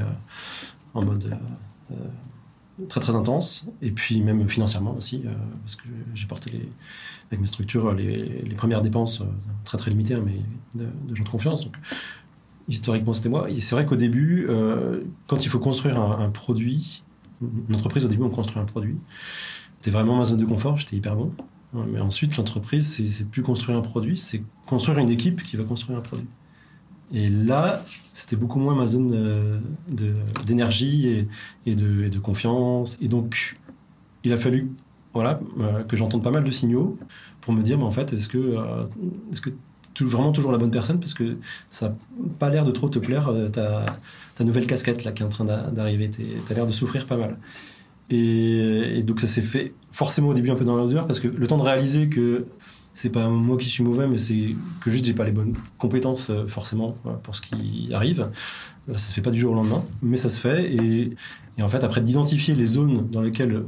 [0.93, 1.35] en mode
[2.89, 5.23] très très intense et puis même financièrement aussi
[5.61, 6.69] parce que j'ai porté les,
[7.27, 9.23] avec mes structures les, les premières dépenses
[9.63, 10.39] très très limitées hein, mais
[10.75, 11.75] de, gens de confiance donc
[12.67, 14.47] historiquement c'était moi et c'est vrai qu'au début
[15.25, 17.03] quand il faut construire un, un produit
[17.41, 18.97] une entreprise, au début, on construit un produit.
[19.77, 21.31] C'était vraiment ma zone de confort, j'étais hyper bon.
[21.73, 25.99] Mais ensuite, l'entreprise, c'est plus construire un produit, c'est construire une équipe qui va construire
[25.99, 26.27] un produit.
[27.13, 29.61] Et là, c'était beaucoup moins ma zone
[30.45, 31.27] d'énergie et,
[31.65, 32.97] et, de, et, confiance.
[33.01, 33.57] Et donc,
[34.23, 34.71] il a fallu
[35.13, 36.97] voilà, euh, que j'entende pas mal de signaux
[37.41, 38.85] pour me dire, mais en fait, est-ce que, euh,
[39.31, 39.49] est-ce que
[40.01, 40.99] vraiment toujours la bonne personne?
[40.99, 41.37] Parce que
[41.69, 41.95] ça n'a
[42.37, 43.85] pas l'air de trop te plaire, euh, ta,
[44.43, 46.09] nouvelle casquette là, qui est en train d'arriver.
[46.09, 47.37] Tu as l'air de souffrir pas mal.
[48.09, 51.47] Et, donc ça s'est fait forcément au début un peu dans l'odeur parce que le
[51.47, 52.45] temps de réaliser que
[52.97, 56.31] c'est pas moi qui suis mauvais, mais c'est que juste j'ai pas les bonnes compétences
[56.47, 58.29] forcément pour ce qui arrive.
[58.89, 60.73] Ça se fait pas du jour au lendemain, mais ça se fait.
[60.73, 61.15] Et,
[61.61, 63.63] en fait, après d'identifier les zones dans lesquelles,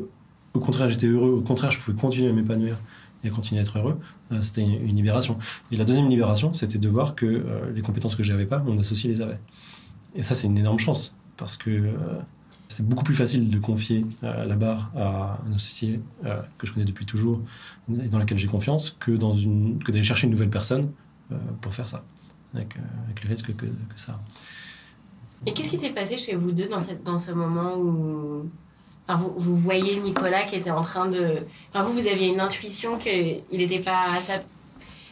[0.56, 2.78] au contraire, j'étais heureux, au contraire, je pouvais continuer à m'épanouir
[3.24, 4.00] et continuer à être heureux,
[4.42, 5.38] c'était une, libération.
[5.72, 7.44] Et la deuxième libération, c'était de voir que
[7.76, 9.40] les compétences que j'avais pas, mon associé les avait.
[10.16, 11.92] Et ça, c'est une énorme chance parce que
[12.70, 17.06] c'est beaucoup plus facile de confier la barre à un associé que je connais depuis
[17.06, 17.42] toujours
[18.02, 20.92] et dans lequel j'ai confiance que d'aller chercher une nouvelle personne
[21.62, 22.06] pour faire ça,
[22.54, 24.20] avec, avec le risque que, ça.
[25.46, 28.50] Et qu'est-ce qui s'est passé chez vous deux dans, ce moment où
[29.18, 31.38] vous, vous, voyez Nicolas qui était en train de...
[31.70, 34.34] Enfin, vous, vous aviez une intuition qu'il n'était pas à sa...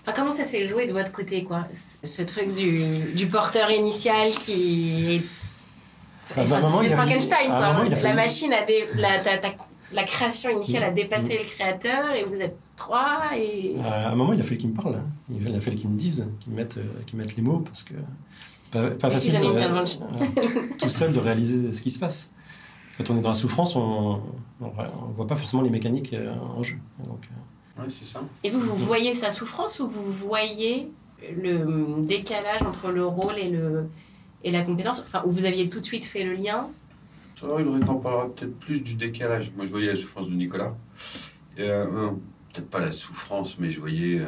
[0.02, 1.67] Enfin, comment ça s'est joué de votre côté, quoi?
[2.04, 5.22] Ce truc du, du porteur initial qui
[6.36, 7.86] Bah, enfin, moment, c'est Frankenstein, quoi.
[8.04, 8.66] La machine a...
[8.96, 9.56] La, ta, ta...
[9.94, 11.38] la, création initiale a dépassé mmh.
[11.38, 13.76] le créateur et vous êtes trois et...
[13.80, 14.96] À un moment, il a fallu qu'il me parle.
[14.96, 15.06] Hein.
[15.30, 17.94] Il a fallu qu'il me dise, qu'il mette, qu mette les mots parce que...
[18.72, 19.86] Pas, pas facile de, euh,
[20.80, 22.32] tout seul de réaliser ce qui se passe.
[22.98, 24.22] Quand on est dans la souffrance, on
[24.60, 24.68] ne
[25.16, 26.76] voit pas forcément les mécaniques euh, en jeu.
[27.06, 27.30] Donc,
[27.78, 27.84] euh...
[27.84, 28.22] ouais, c'est ça.
[28.44, 30.92] Et vous, vous voyez sa souffrance ou vous voyez
[31.36, 33.90] le décalage entre le rôle et, le,
[34.47, 36.69] et la compétence enfin, Ou vous aviez tout de suite fait le lien
[37.36, 39.51] Ça, il en parlera peut-être plus du décalage.
[39.55, 40.73] Moi, je voyais la souffrance de Nicolas.
[41.60, 42.12] Euh,
[42.53, 44.27] peut-être pas la souffrance, mais je voyais euh,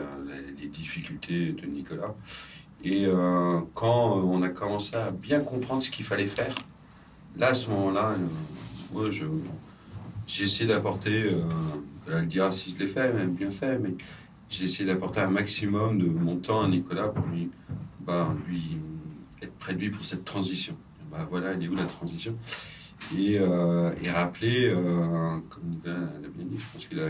[0.60, 2.14] les difficultés de Nicolas.
[2.84, 6.54] Et euh, quand on a commencé à bien comprendre ce qu'il fallait faire,
[7.38, 8.16] là, à ce moment-là,
[8.92, 9.10] moi,
[10.28, 11.32] j'ai essayé d'apporter,
[12.00, 13.94] Nicolas le dira si je l'ai fait, même bien fait, mais
[14.50, 17.50] j'ai essayé d'apporter un maximum de mon temps à Nicolas pour lui,
[18.02, 18.78] bah, lui
[19.42, 20.78] être près de lui pour cette transition.
[21.12, 22.36] Bah, voilà, elle est où la transition?
[23.18, 27.08] Et, euh, et rappeler, euh, comme Nicolas l'a bien dit, je pense qu'il a.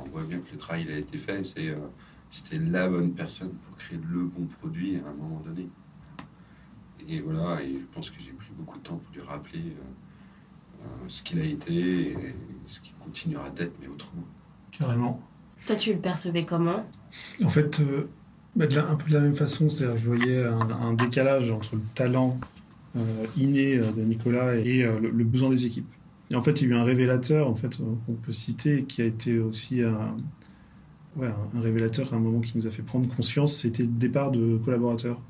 [0.00, 1.74] On voit bien que le travail il a été fait, c'est
[2.30, 5.68] c'était la bonne personne pour créer le bon produit à un moment donné.
[7.08, 10.82] Et voilà, et je pense que j'ai pris beaucoup de temps pour lui rappeler euh,
[10.82, 12.34] euh, ce qu'il a été et
[12.66, 14.24] ce qu'il continuera d'être, mais autrement.
[14.70, 15.22] Carrément.
[15.66, 16.86] Toi, tu le percevais comment?
[17.42, 18.10] En fait, euh,
[18.58, 21.50] bah de la, un peu de la même façon, c'est-à-dire je voyais un, un, décalage
[21.50, 22.38] entre le talent
[22.96, 23.00] euh,
[23.36, 25.88] inné de Nicolas et le, le, besoin des équipes.
[26.30, 29.00] Et en fait, il y a eu un révélateur, en fait, qu'on peut citer, qui
[29.00, 30.16] a été aussi un,
[31.16, 34.30] ouais, un, révélateur à un moment qui nous a fait prendre conscience, c'était le départ
[34.30, 35.20] de collaborateurs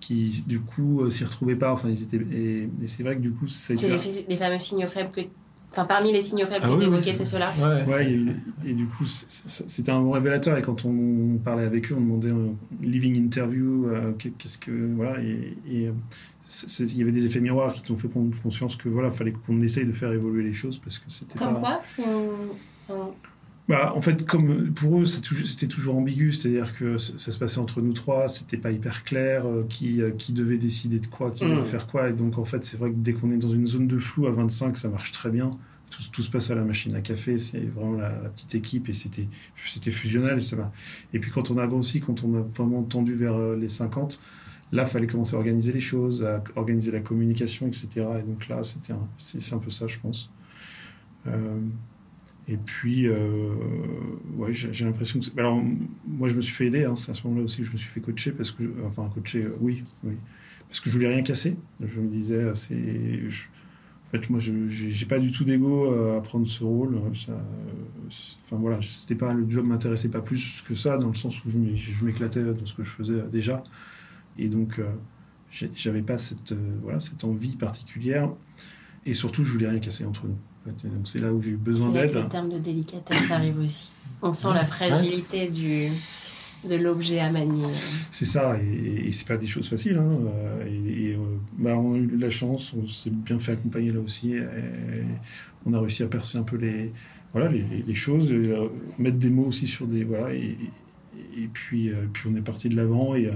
[0.00, 1.72] qui du coup euh, s'y retrouvaient pas.
[1.72, 4.88] Enfin, ils étaient et, et c'est vrai que du coup, c'est les, les, fameux signaux
[4.88, 5.22] faibles que.
[5.70, 7.52] Enfin, parmi les signaux faibles ah, oui, oui, c'est ceux-là.
[7.60, 10.56] Ouais, ouais et, et, du coup, c'était un bon révélateur.
[10.56, 14.70] Et quand on parlait avec eux, on demandait un living interview, euh, qu'est-ce que.
[14.96, 15.20] Voilà.
[15.22, 15.90] Et, et
[16.80, 19.60] il y avait des effets miroirs qui t'ont fait prendre conscience que voilà, fallait qu'on
[19.60, 21.38] essaye de faire évoluer les choses parce que c'était.
[21.38, 21.60] Comme pas...
[21.60, 23.12] quoi si on...
[23.68, 27.82] Bah, en fait, comme pour eux, c'était toujours ambigu, c'est-à-dire que ça se passait entre
[27.82, 31.44] nous trois, c'était pas hyper clair euh, qui, euh, qui devait décider de quoi, qui
[31.44, 31.50] mmh.
[31.50, 32.08] devait faire quoi.
[32.08, 34.26] Et donc, en fait, c'est vrai que dès qu'on est dans une zone de flou
[34.26, 35.50] à 25, ça marche très bien.
[35.90, 38.88] Tout, tout se passe à la machine à café, c'est vraiment la, la, petite équipe
[38.88, 39.28] et c'était
[39.90, 40.38] fusionnel.
[40.38, 40.72] Et, ça va.
[41.12, 44.18] et puis, quand on a grossi, quand on a vraiment tendu vers euh, les 50,
[44.72, 47.88] là, il fallait commencer à organiser les choses, à organiser la communication, etc.
[48.18, 50.30] Et donc là, c'est un, un peu ça, je pense.
[51.26, 51.58] Euh,
[52.50, 53.52] et puis, euh,
[54.36, 55.26] ouais, j'ai l'impression que.
[55.38, 55.62] Alors,
[56.06, 56.84] moi, je me suis fait aider.
[56.84, 59.10] Hein, c'est à ce moment-là aussi que je me suis fait coacher parce que, enfin,
[59.14, 60.14] coacher, euh, oui, oui,
[60.66, 61.58] parce que je voulais rien casser.
[61.80, 66.22] Je me disais, euh, c'est, en fait, moi, je j'ai pas du tout d'ego à
[66.22, 66.98] prendre ce rôle.
[67.06, 71.50] Enfin voilà, c'était pas le job m'intéressait pas plus que ça dans le sens où
[71.50, 73.62] je m'éclatais dans ce que je faisais déjà.
[74.38, 74.80] Et donc,
[75.52, 78.30] j'avais pas cette voilà cette envie particulière.
[79.04, 80.38] Et surtout, je voulais rien casser entre nous
[80.84, 82.14] Donc c'est là où j'ai eu besoin d'aide.
[82.14, 83.92] Le terme de délicatesse arrive aussi.
[84.22, 85.88] On sent la fragilité du,
[86.68, 87.68] de l'objet à manier.
[88.10, 89.96] C'est ça, et, et c'est pas des choses faciles.
[89.96, 90.18] Hein.
[90.26, 91.18] euh, Et, et, euh,
[91.56, 94.32] bah, on a eu de la chance, on s'est bien fait accompagner là aussi.
[94.34, 94.42] et
[95.66, 96.92] on a réussi à percer un peu les,
[97.32, 100.04] voilà, les, choses, euh, mettre des mots aussi sur des.
[100.04, 100.56] Voilà, et,
[101.52, 103.14] puis, euh, puis on est parti de l'avant.
[103.14, 103.30] Et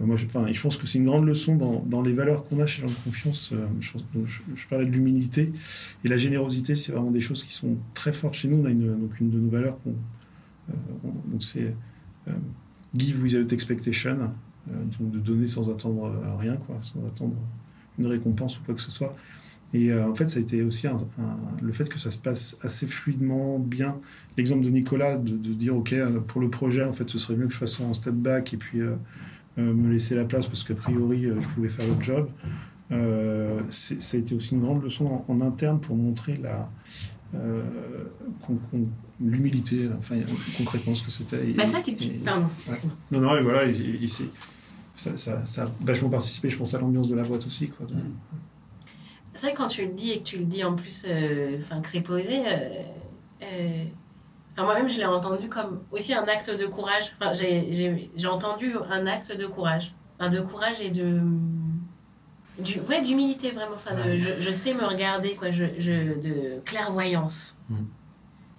[0.00, 2.60] moi, je, enfin, je pense que c'est une grande leçon dans, dans les valeurs qu'on
[2.60, 3.50] a chez gens de confiance.
[3.52, 3.90] euh, je,
[4.54, 5.52] je, parlais de l'humilité
[6.04, 8.58] et la générosité, c'est vraiment des choses qui sont très fortes chez nous.
[8.62, 9.90] On a une, donc une de nos valeurs qu'on.
[9.90, 11.74] euh, on- donc c'est.
[12.28, 12.32] euh,
[12.96, 14.18] give without expectation,
[14.68, 17.34] euh, donc de donner sans attendre rien, quoi, sans attendre
[17.98, 19.14] une récompense ou quoi que ce soit.
[19.74, 20.86] Et en fait, ça a été aussi
[21.60, 24.00] le fait que ça se passe assez fluidement, bien.
[24.38, 25.94] L'exemple de Nicolas, de, dire, OK,
[26.26, 28.56] pour le projet, en fait, ce serait mieux que je fasse en step back et
[28.56, 28.80] puis
[29.62, 32.28] me laisser la place parce qu'a priori, euh, je pouvais faire le job.
[32.90, 36.70] Euh, ça a été aussi une grande leçon en, en interne pour montrer la,
[37.34, 37.62] euh,
[39.20, 40.16] l'humilité, enfin,
[40.56, 41.52] concrètement ce que c'était.
[41.52, 41.92] Bah ça, et-
[42.24, 42.46] Pardon,
[43.12, 43.74] non, non, et voilà, et,
[44.94, 47.68] ça, ça, ça a vachement participé, je pense, à l'ambiance de la boîte aussi.
[47.68, 47.86] Quoi.
[49.34, 51.58] C'est vrai que quand tu le dis et que tu le dis en plus, euh,
[51.58, 52.82] enfin que c'est posé, euh,
[53.42, 53.84] euh,
[54.58, 57.14] enfin, moi-même je l'ai entendu comme aussi un acte de courage.
[57.20, 59.94] Enfin, j'ai- j'ai j'ai entendu un acte de courage.
[60.18, 61.20] Enfin, de courage et de.
[62.58, 63.76] Du, ouais, d'humilité vraiment.
[63.76, 65.52] Enfin, de, je, je sais me regarder, quoi.
[65.52, 67.54] Je, je, de clairvoyance.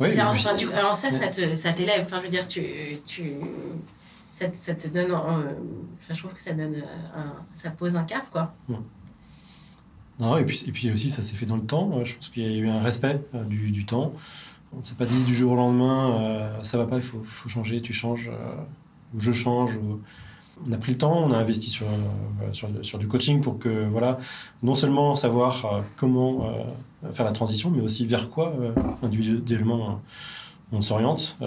[0.07, 2.03] Enfin, puis- du- alors ça, ça te- ça t'élève.
[2.05, 2.63] Enfin, je veux dire, tu,
[3.05, 3.33] tu,
[4.31, 5.11] ça, ça te donne.
[5.11, 5.43] un-
[5.99, 6.81] enfin, je trouve que ça donne
[7.13, 8.53] un, ça pose un cap, quoi.
[10.19, 11.91] Non, et puis, et puis aussi, ça s'est fait dans le temps.
[11.93, 14.13] Euh, Je pense qu'il y a eu un respect euh, du, du temps.
[14.73, 17.49] On ne s'est pas dit du jour au lendemain, euh, ça va pas, il faut,
[17.49, 18.55] changer, tu changes, euh,
[19.15, 19.79] ou je change.
[20.67, 24.19] On a pris le temps, on a investi sur, euh, du coaching pour que, voilà,
[24.61, 26.53] non seulement savoir euh, comment
[27.13, 28.53] faire la transition, mais aussi vers quoi
[29.01, 30.01] individuellement
[30.71, 31.37] on s'oriente.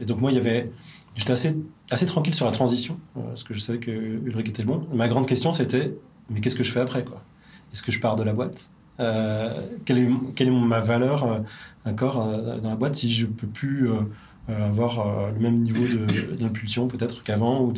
[0.00, 0.30] Et donc, moi.
[1.16, 4.86] J'étais assez, tranquille sur la transition, parce que je savais que Ulrich était le bon.
[4.92, 5.94] Ma grande question, c'était
[6.28, 7.04] mais qu'est-ce que je fais après,
[7.72, 8.70] est-ce que je pars de la boîte?
[8.98, 9.50] Euh,
[9.84, 11.38] quelle, est, ma valeur euh,
[11.84, 13.90] encore euh, dans la boîte si je peux plus
[14.48, 15.84] avoir le même niveau
[16.38, 17.72] d'impulsion peut-être qu'avant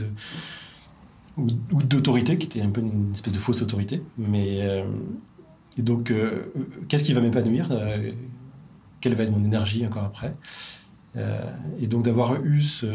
[1.39, 4.85] ou d'autorité qui était un peu une espèce de fausse autorité mais
[5.79, 6.13] donc
[6.89, 7.71] qu'est-ce qui va m'épanouir
[9.01, 10.35] quelle va être mon énergie encore après
[11.17, 11.41] Euh,
[11.81, 12.87] et donc d'avoir eu ce,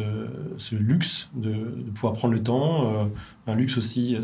[0.72, 1.54] luxe de,
[1.94, 3.06] pouvoir prendre le temps, euh,
[3.48, 4.18] un luxe aussi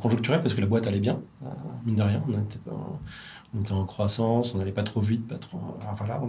[0.00, 1.46] conjoncturel parce que la boîte allait bien, euh,
[1.84, 5.60] mine de rien, on était, en, croissance, on n'allait pas trop vite, pas trop,
[5.96, 6.20] voilà,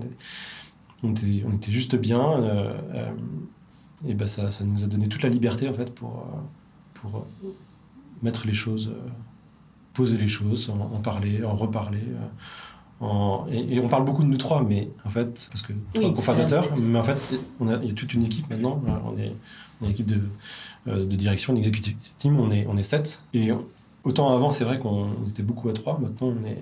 [1.01, 2.43] on, était, juste bien,
[4.05, 6.25] et ben ça, nous a donné toute la liberté en fait pour,
[8.21, 8.91] mettre les choses,
[9.93, 12.03] poser les choses, en parler, en reparler.
[13.01, 16.13] En- et, et on parle beaucoup de nous trois, mais en fait, parce que Oui,
[16.13, 17.17] que- mais en fait,
[17.59, 18.81] on a, il y a toute une équipe maintenant.
[18.87, 19.33] euh, On est,
[19.81, 20.21] on est une équipe de,
[20.87, 23.23] euh, de direction, d'executive team, on est, on est sept.
[23.33, 23.49] Et
[24.03, 26.57] autant avant, c'est vrai qu'on était beaucoup à trois, maintenant on est,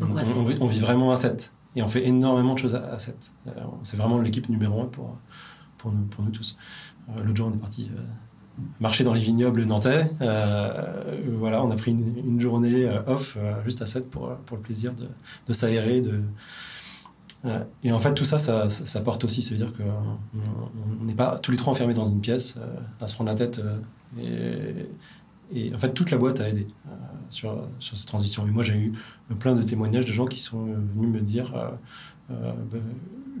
[0.00, 1.52] on, vit, on vit vraiment à sept.
[1.76, 3.32] Et on fait énormément de choses à, à sept.
[3.46, 3.50] Euh,
[3.82, 5.16] c'est vraiment l'équipe numéro un pour,
[5.78, 6.56] pour, nous, pour nous tous.
[7.10, 8.00] Euh, L'autre jour, on est parti euh,
[8.80, 10.10] marcher dans les vignobles nantais.
[10.20, 14.56] Euh, voilà, on a pris une, journée euh, off euh, juste à 7 pour, pour
[14.56, 15.08] le plaisir de,
[15.46, 16.00] de s'aérer.
[16.00, 16.20] De...
[17.84, 19.42] Et en fait, tout ça, ça, ça, porte aussi.
[19.42, 22.58] Ça veut dire qu'on n'est pas tous les trois enfermés dans une pièce
[23.00, 23.60] à se prendre la tête.
[24.18, 24.88] et,
[25.54, 26.66] et en fait, toute la boîte a aidé
[27.30, 28.48] sur, sur cette transition.
[28.48, 28.92] Et moi, j'ai eu
[29.38, 31.52] plein de témoignages de gens qui sont venus me dire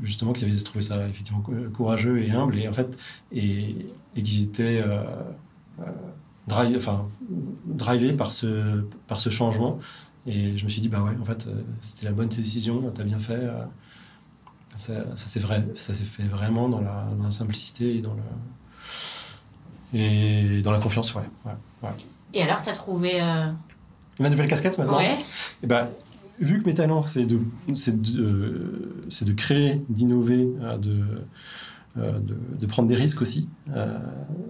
[0.02, 2.58] justement qu'ils avaient trouvé ça effectivement cou- courageux et humble.
[2.58, 2.98] Et en fait,
[3.32, 3.76] et,
[4.16, 5.02] et qu'ils étaient euh,
[5.80, 5.84] euh,
[6.48, 7.06] drive, enfin,
[7.66, 9.78] drivés par ce, par ce changement.
[10.26, 13.04] Et je me suis dit, bah ouais, en fait, euh, c'était la bonne décision, t'as
[13.04, 13.40] bien fait.
[14.74, 18.14] ça, ça s'est vrai, ça s'est fait vraiment dans la, dans la simplicité et dans
[18.14, 18.22] le
[19.94, 21.22] et dans la confiance, ouais.
[21.44, 21.90] ouais, ouais.
[22.34, 23.20] Et alors, t'as trouvé.
[24.18, 24.96] Ma nouvelle casquette maintenant?
[24.98, 25.16] Ouais.
[25.62, 25.88] Eh ben,
[26.40, 27.38] vu que mes talents, c'est de,
[27.74, 30.96] c'est de, euh, c'est de créer, d'innover, euh, de,
[31.98, 33.48] euh, de, de prendre des risques aussi.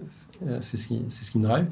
[0.05, 0.27] C'est-
[0.61, 1.65] c'est ce qui, c'est ce qui me drive.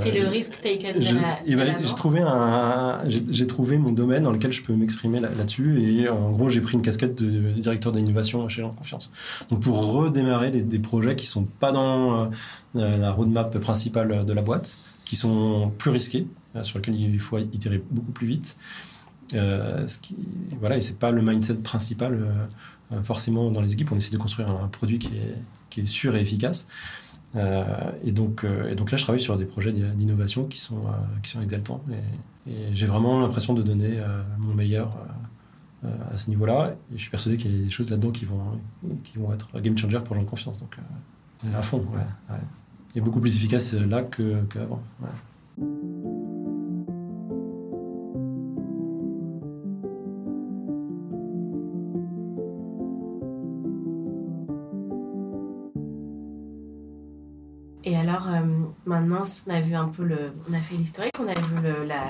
[0.00, 1.38] T'es le risk taken de la.
[1.56, 3.02] ben, j'ai trouvé un,
[3.78, 6.82] mon domaine dans lequel je peux m'exprimer là- là-dessus et en gros j'ai pris une
[6.82, 9.10] casquette de, directeur d'innovation chez Jean Confiance.
[9.50, 12.30] Donc pour redémarrer des, des projets qui sont pas dans
[12.74, 16.26] la roadmap principale de la boîte, qui sont plus risqués,
[16.62, 18.56] sur lesquels il faut itérer beaucoup plus vite.
[19.34, 20.16] Euh, ce qui,
[20.58, 23.92] voilà, et c'est pas le mindset principal euh, euh, forcément dans les équipes.
[23.92, 25.12] On essaie de construire un, produit qui
[25.80, 26.68] est, sûr et efficace.
[28.02, 30.82] Et, donc, et donc là, je travaille sur des projets d'innovation qui sont,
[31.22, 31.84] qui sont exaltants.
[32.48, 34.00] Et, et j'ai vraiment l'impression de donner
[34.38, 34.90] mon meilleur
[35.84, 36.74] à ce niveau-là.
[36.92, 38.58] Et je suis persuadé qu'il y a des choses là-dedans qui vont,
[39.04, 40.58] qui vont être game changer pour gens de confiance.
[40.58, 40.76] Donc,
[41.54, 42.40] à fond, ouais, ouais.
[42.96, 44.82] Est beaucoup plus efficace là qu'avant.
[58.88, 60.32] Maintenant, on a vu un peu le.
[60.50, 62.04] On a fait l'historique, on a vu le- la,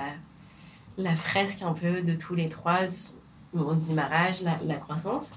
[0.97, 2.81] la fresque un peu de tous les trois,
[3.55, 5.31] au démarrage, la, la croissance.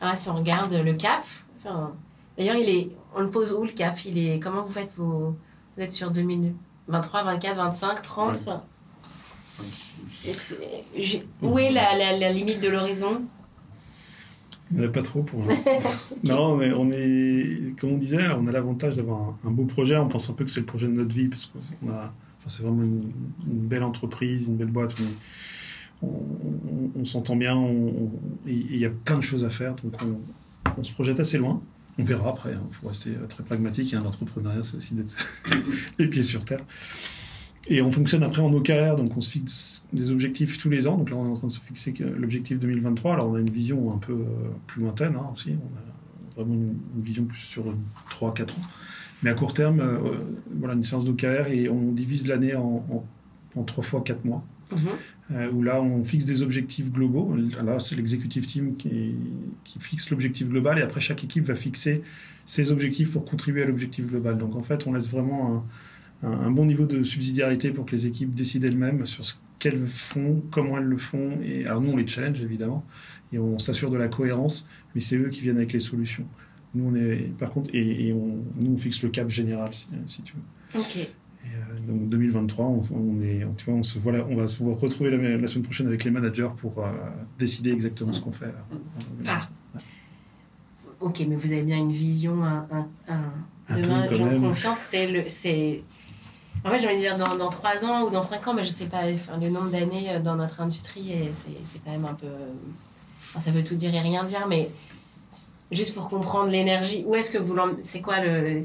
[0.00, 1.24] Alors là, si on regarde le cap,
[1.58, 1.92] enfin,
[2.36, 3.98] d'ailleurs, il est, on le pose où le cap?
[4.04, 5.36] Il est, Comment vous faites vos.
[5.76, 8.40] Vous êtes sur 2023, 24, 25, 30 Ouais.
[8.46, 8.62] enfin,
[10.96, 13.22] j'ai- Où est la, la- la limite de l'horizon?
[14.72, 15.70] Il n'y en a pas trop pour l'instant.
[16.24, 19.96] non, mais on est, comme on disait, on a l'avantage d'avoir un, un beau projet.
[19.96, 22.46] On pense un peu que c'est le projet de notre vie parce qu'on a, enfin,
[22.48, 23.10] c'est vraiment une,
[23.46, 24.96] une belle entreprise, une belle boîte.
[26.02, 27.56] On, on- on- on s'entend bien,
[28.46, 29.74] il y a plein de choses à faire.
[29.76, 29.94] Donc
[30.78, 31.62] on, se projette assez loin.
[31.98, 32.52] On verra après.
[32.52, 33.92] Il faut rester très pragmatique.
[33.92, 35.14] Et l'entrepreneuriat, c'est aussi d'être
[35.98, 36.60] les pieds sur terre.
[37.72, 40.98] Et on fonctionne après en OKR, donc on se fixe des objectifs tous les ans.
[40.98, 43.14] Donc là, on est en train de se fixer l'objectif 2023.
[43.14, 44.24] Alors on a une vision un peu euh,
[44.66, 45.50] plus lointaine hein, aussi.
[45.52, 47.64] On a vraiment une, vision plus sur
[48.10, 48.46] 3-4 ans.
[49.22, 50.18] Mais à court terme, euh,
[50.58, 53.04] voilà, une séance d'OKR et on divise l'année en, en,
[53.54, 54.44] en 3 fois 4 mois.
[54.72, 54.78] Mhm.
[55.32, 57.36] Euh, où là, on fixe des objectifs globaux.
[57.64, 59.14] Là, c'est l'executive team qui,
[59.62, 62.02] qui fixe l'objectif global et après, chaque équipe va fixer
[62.46, 64.38] ses objectifs pour contribuer à l'objectif global.
[64.38, 65.64] Donc, en fait, on laisse vraiment un,
[66.22, 69.86] un- un bon niveau de subsidiarité pour que les équipes décident elles-mêmes sur ce qu'elles
[69.86, 71.38] font, comment elles le font.
[71.42, 72.84] Et, alors, nous, on les challenge, évidemment,
[73.32, 76.26] et on s'assure de la cohérence, mais c'est eux qui viennent avec les solutions.
[76.74, 79.88] Nous, on est, par contre, et, et on, nous, on fixe le cap général, si,
[80.06, 80.80] si tu veux.
[80.80, 80.96] Ok.
[80.96, 81.08] Et,
[81.48, 84.62] euh, donc 2023, on, on est, tu vois, on se voit là- on va se
[84.62, 86.90] retrouver la, la semaine prochaine avec les managers pour euh,
[87.38, 88.44] décider exactement ce qu'on fait.
[88.46, 88.76] euh,
[89.18, 89.48] 2023.
[91.00, 94.06] Ok, mais vous avez bien une vision, un, un, un- demain,
[94.48, 95.82] confiance, c'est le, c'est.
[96.64, 98.64] En fait, j'ai envie de dire dans, dans 3 ans ou dans 5 ans, mais
[98.64, 102.14] je sais pas, le nombre d'années euh, dans notre industrie, et c'est, quand même un
[102.14, 102.26] peu.
[103.30, 104.68] enfin, ça veut tout dire et rien dire, mais
[105.72, 108.60] juste pour comprendre l'énergie, où est-ce que vous C'est quoi le.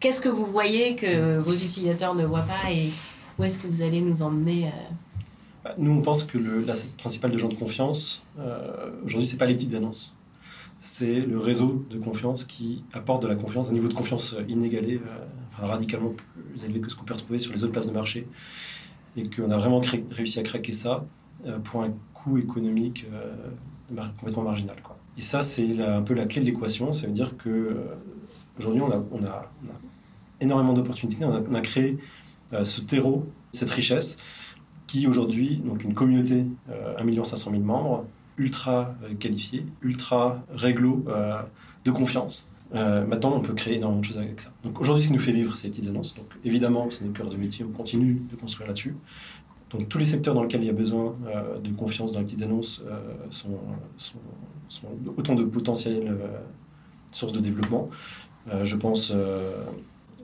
[0.00, 2.90] Qu'est-ce que vous voyez que vos utilisateurs ne voient pas et
[3.38, 4.70] où est-ce que vous allez nous emmener euh,
[5.64, 9.46] Bah, Nous, on pense que l'asset principal de gens de confiance, euh, aujourd'hui, c'est pas
[9.46, 10.12] les petites annonces.
[10.84, 14.96] C'est le réseau de confiance qui apporte de la confiance, un niveau de confiance inégalé,
[14.96, 17.92] euh, enfin, radicalement plus élevé que ce qu'on peut retrouver sur les autres places de
[17.92, 18.26] marché.
[19.16, 21.04] Et qu'on a vraiment réussi à craquer ça
[21.46, 24.74] euh, pour un coût économique euh, complètement marginal.
[25.16, 26.92] Et ça, c'est un peu la clé de l'équation.
[26.92, 27.74] Ça veut dire que euh,
[28.58, 29.48] aujourd'hui, on a, on, a,
[30.40, 31.24] énormément d'opportunités.
[31.24, 31.96] On a, on a créé
[32.64, 34.18] ce terreau, cette richesse
[34.92, 38.04] qui aujourd'hui, donc une communauté, euh, 1 500 000 membres,
[38.38, 41.40] ultra euh, qualifiés, ultra réglo, euh,
[41.84, 42.48] de confiance.
[42.74, 44.50] Euh, maintenant, on peut créer énormément de choses avec ça.
[44.64, 46.14] Donc aujourd'hui, ce qui nous fait vivre, c'est les petites annonces.
[46.14, 48.94] Donc évidemment, c'est notre cœur de métier, on continue de construire là-dessus.
[49.70, 52.24] Donc tous les secteurs dans lesquels il y a besoin euh, de confiance dans les
[52.26, 52.98] petites annonces euh,
[53.30, 53.58] sont,
[53.96, 54.18] sont,
[54.68, 56.38] sont autant de potentielles euh,
[57.10, 57.88] sources de développement.
[58.52, 59.52] Euh, je pense euh,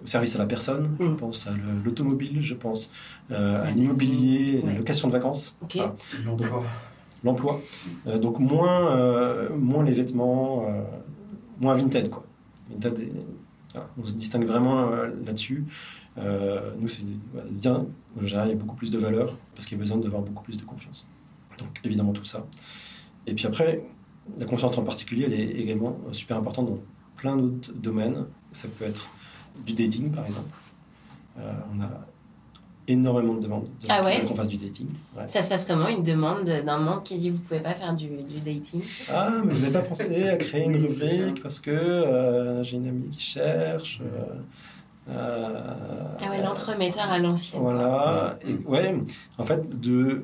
[0.03, 1.16] au service à la personne, je Mm.
[1.16, 2.90] pense à le- l'automobile, je pense
[3.31, 3.73] euh, à Ouais.
[3.75, 4.77] l'immobilier, la Ouais.
[4.79, 5.79] location de vacances, Ok.
[6.25, 6.61] L'emploi.
[7.24, 7.61] L'emploi.
[8.07, 10.83] Euh, donc moins, euh, moins les vêtements, euh,
[11.61, 12.11] moins Vinted.
[12.11, 12.24] Quoi.
[13.98, 14.90] On se distingue vraiment
[15.24, 15.64] là-dessus.
[16.16, 17.04] Nous, c'est
[17.50, 17.87] bien,
[18.20, 20.57] il y a beaucoup plus de valeur parce qu'il y a besoin d'avoir beaucoup plus
[20.57, 21.07] de confiance.
[21.59, 22.46] Donc évidemment tout ça.
[23.26, 23.83] Et puis après,
[24.37, 26.78] la confiance en particulier, elle est également super importante dans
[27.16, 28.24] plein d'autres domaines.
[28.52, 29.09] Ça peut être
[29.64, 30.50] du dating, par exemple.
[32.88, 34.87] Énormément de demandes de Ah ouais qu'on fasse du dating.
[35.16, 35.27] Ouais.
[35.29, 38.07] Ça se passe comment Une demande d'un membre qui dit vous pouvez pas faire du,
[38.09, 38.83] du dating?
[39.12, 42.88] Ah, mais vous n'avez pas pensé à créer une rubrique parce que euh, j'ai une
[42.88, 44.01] amie qui cherche.
[44.03, 44.35] euh,
[45.11, 45.61] euh,
[46.20, 47.62] Ah ouais, l'entremetteur à l'ancienne.
[47.62, 48.38] Voilà.
[48.46, 48.94] Et, ouais,
[49.38, 50.23] en fait, de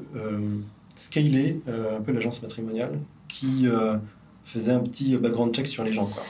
[0.97, 3.67] scaler un peu l'agence matrimoniale qui
[4.45, 6.07] faisait un petit background check sur les gens.
[6.07, 6.23] Quoi.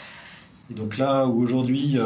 [0.71, 1.99] Et donc là où aujourd'hui,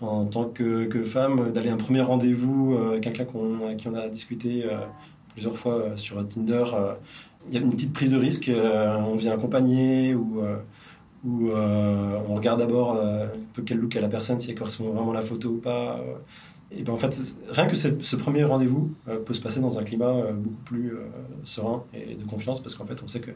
[0.00, 3.94] en tant que, femme, d'aller à un premier rendez-vous, euh, quelqu'un qu'on, avec qui on
[3.94, 4.78] a discuté euh,
[5.30, 6.64] plusieurs fois euh, sur Tinder,
[7.48, 10.42] il y a une petite prise de risque, on vient accompagner ou,
[11.24, 13.00] ou euh, on regarde d'abord
[13.64, 16.00] quel look a la personne, si elle correspond vraiment à la photo ou pas.
[16.72, 17.16] et ben en fait,
[17.50, 18.92] rien que ce, premier rendez-vous
[19.24, 20.96] peut se passer dans un climat beaucoup plus
[21.44, 23.30] serein et de confiance parce qu'en fait, on sait que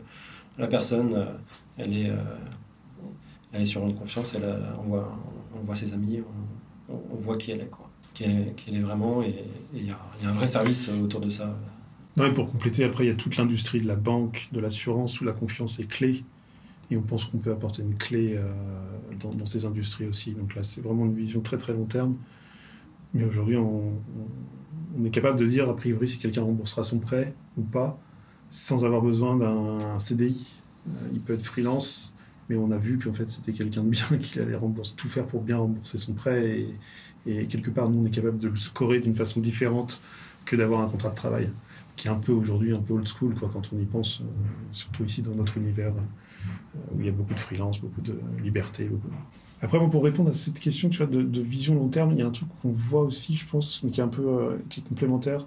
[0.59, 1.29] la personne,
[1.79, 2.11] elle est,
[3.53, 5.17] elle est sur une confiance, elle on, voit,
[5.57, 6.21] on voit ses amis,
[6.91, 7.91] on- voit qui elle est, quoi.
[8.15, 9.35] Qui elle, est- vraiment, et
[9.75, 11.57] il y, a- un vrai service autour de ça.
[12.17, 15.25] Non, pour compléter, après, il y a toute l'industrie de la banque, de l'assurance, où
[15.25, 16.25] la confiance est clé.
[16.91, 18.51] Et on pense qu'on peut apporter une clé euh,
[19.21, 20.33] dans, dans, ces industries aussi.
[20.33, 22.17] Donc là, c'est vraiment une vision très très long terme.
[23.15, 23.93] Mais aujourd'hui, on,
[24.99, 27.99] on, est capable de dire, a priori, si quelqu'un remboursera son prêt ou pas,
[28.51, 30.49] sans avoir besoin d'un CDI.
[30.89, 32.13] Euh, il peut être freelance,
[32.51, 35.25] mais on a vu qu'en fait, c'était quelqu'un de bien, qu'il allait rembourser, tout faire
[35.25, 36.67] pour bien rembourser son prêt.
[37.27, 40.03] Et, quelque part, nous, on est capable de le scorer d'une façon différente
[40.45, 41.51] que d'avoir un contrat de travail
[41.97, 44.25] qui est un peu aujourd'hui un peu old school quoi, quand on y pense, euh,
[44.73, 48.19] surtout ici dans notre univers euh, où il y a beaucoup de freelance, beaucoup de
[48.43, 48.91] liberté.
[49.61, 52.31] Après, bon, pour répondre à cette question de, vision long terme, il y a un
[52.31, 55.47] truc qu'on voit aussi, je pense, qui est un peu euh, qui est complémentaire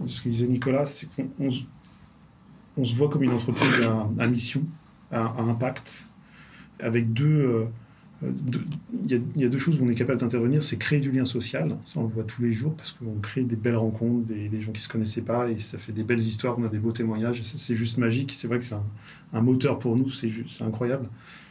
[0.00, 1.48] de ce que disait Nicolas, c'est qu'on on,
[2.76, 3.88] on se voit comme une entreprise
[4.20, 4.62] à mission,
[5.12, 6.06] à, impact,
[6.80, 7.68] avec deux
[8.22, 11.76] il y, a deux choses où on est capable d'intervenir, c'est créer du lien social,
[11.84, 14.72] ça on le voit tous les jours parce qu'on crée des belles rencontres, des, gens
[14.72, 17.42] qui se connaissaient pas et ça fait des belles histoires, on a des beaux témoignages,
[17.42, 18.76] c'est juste magique, c'est vrai que c'est
[19.34, 20.30] un, moteur pour nous, c'est
[20.62, 21.08] incroyable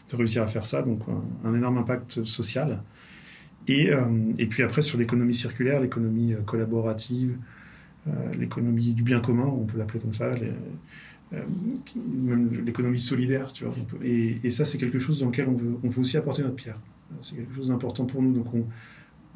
[0.09, 1.01] de réussir à faire ça, donc
[1.43, 2.81] un, énorme impact social.
[3.67, 7.37] Et, euh, et puis après sur l'économie circulaire, l'économie collaborative,
[8.07, 10.51] euh, l'économie du bien commun, on peut l'appeler comme ça, euh,
[11.31, 13.73] même l'économie solidaire, tu vois.
[14.03, 15.53] Et, ça, c'est quelque chose dans lequel on
[15.87, 16.79] veut, aussi apporter notre pierre.
[17.21, 18.33] C'est quelque chose d'important pour nous.
[18.33, 18.65] Donc, on,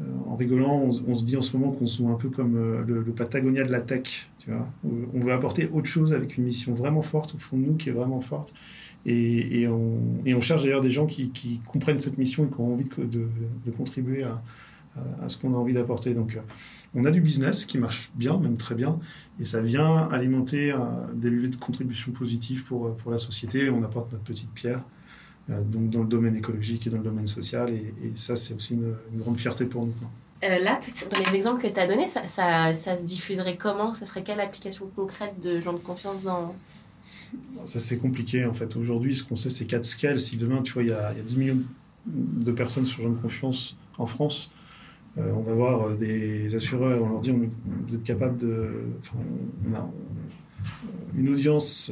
[0.01, 2.55] euh, en rigolant, on, se dit en ce moment qu'on se voit un peu comme
[2.55, 4.67] euh, le, Patagonia de la tech, tu vois.
[4.83, 7.89] On veut apporter autre chose avec une mission vraiment forte au fond de nous, qui
[7.89, 8.53] est vraiment forte.
[9.05, 13.27] Et, on, cherche d'ailleurs des gens qui, comprennent cette mission et qui ont envie de,
[13.65, 14.41] de contribuer à,
[14.95, 16.13] à, ce qu'on a envie d'apporter.
[16.13, 16.37] Donc,
[16.95, 18.99] on a du business qui marche bien, même très bien,
[19.39, 20.77] et ça vient alimenter euh,
[21.13, 23.69] des levées de contribution positives pour, pour la société.
[23.69, 24.83] On apporte notre petite pierre,
[25.49, 28.55] euh, donc dans le domaine écologique et dans le domaine social, et, et ça, c'est
[28.55, 29.93] aussi une, une, grande fierté pour nous.
[30.43, 30.79] Euh, là,
[31.11, 33.93] dans les exemples que tu as donnés, ça, ça, ça, se diffuserait comment?
[33.93, 36.55] Ce serait quelle application concrète de gens de confiance dans...
[37.65, 38.75] Ça, c'est compliqué, en fait.
[38.75, 40.19] Aujourd'hui, ce qu'on sait, c'est 4 scales.
[40.19, 41.61] Si demain, tu vois, il y, a, il y a 10 millions
[42.07, 44.51] de personnes sur gens de confiance en France,
[45.17, 47.39] euh, on va voir des assureurs, on leur dit on,
[47.87, 48.69] vous êtes capable de.
[49.15, 49.89] On a
[51.17, 51.91] une audience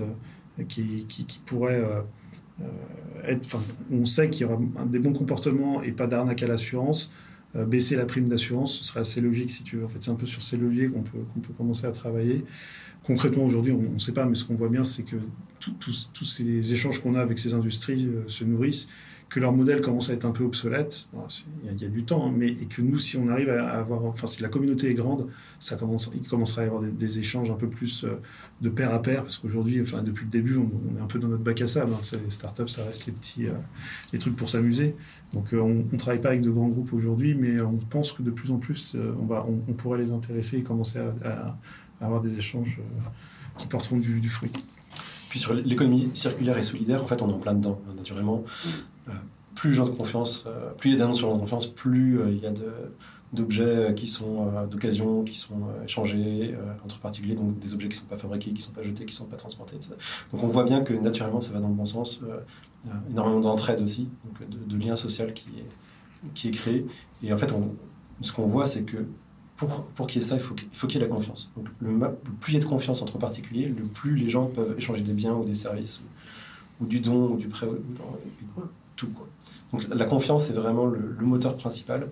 [0.67, 1.83] qui, qui, pourrait
[2.61, 2.65] euh,
[3.25, 3.57] être.
[3.91, 7.11] On sait qu'il y aura des bons comportements et pas d'arnaque à l'assurance.
[7.55, 9.85] Euh, baisser la prime d'assurance, ce serait assez logique si tu veux.
[9.85, 12.43] En fait, c'est un peu sur ces leviers qu'on peut, peut commencer à travailler.
[13.03, 15.15] Concrètement, aujourd'hui, on ne sait pas, mais ce qu'on voit bien, c'est que
[15.79, 18.89] tous ces échanges qu'on a avec ces industries euh, se nourrissent
[19.29, 21.07] que leur modèle commence à être un peu obsolète,
[21.63, 24.05] il y, a du temps, hein, mais et que nous, si on arrive à avoir,
[24.05, 25.27] enfin, si la communauté est grande,
[25.59, 28.05] ça commence, il commencera à y avoir des, échanges un peu plus
[28.61, 31.27] de pair à pair, parce qu'aujourd'hui, enfin, depuis le début, on, est un peu dans
[31.27, 31.91] notre bac à sable.
[31.93, 33.53] Hein, les startups, ça reste les petits, euh,
[34.13, 34.95] les trucs pour s'amuser.
[35.33, 38.23] Donc, euh, on ne travaille pas avec de grands groupes aujourd'hui, mais on pense que
[38.23, 41.57] de plus en plus, euh, on, va, on, pourrait les intéresser et commencer à,
[41.99, 42.79] avoir des échanges
[43.57, 44.51] qui porteront du, du fruit.
[45.29, 48.43] Puis sur l'économie circulaire et solidaire, en fait, on est en plein dedans, naturellement.
[49.09, 49.13] Euh,
[49.55, 52.19] plus de confiance, euh, plus il y a d'annonces sur les gens de confiance, plus
[52.19, 52.51] euh, il y a
[53.33, 56.55] d'objets qui sont d'occasion, qui sont échangés
[56.85, 59.03] entre particuliers, donc des objets qui ne sont pas fabriqués, qui ne sont pas jetés,
[59.03, 59.95] qui ne sont pas transportés, etc.
[60.31, 62.21] Donc on voit bien que naturellement ça va dans le bon sens.
[63.09, 66.85] énormément d'entraide aussi, donc de, de lien social qui est, qui créé.
[67.21, 67.51] Et en fait,
[68.21, 69.05] ce qu'on voit, c'est que
[69.57, 71.51] pour, pour qu'il y ait ça, il faut qu'il qu y ait la confiance.
[71.57, 74.45] Donc, le, le, plus il y a de confiance entre particuliers, le plus les gens
[74.45, 76.01] peuvent échanger des biens ou des services,
[76.79, 78.61] ou, du don, ou du prêt, ou,
[79.71, 82.07] Donc la confiance, c'est vraiment le, le, moteur principal.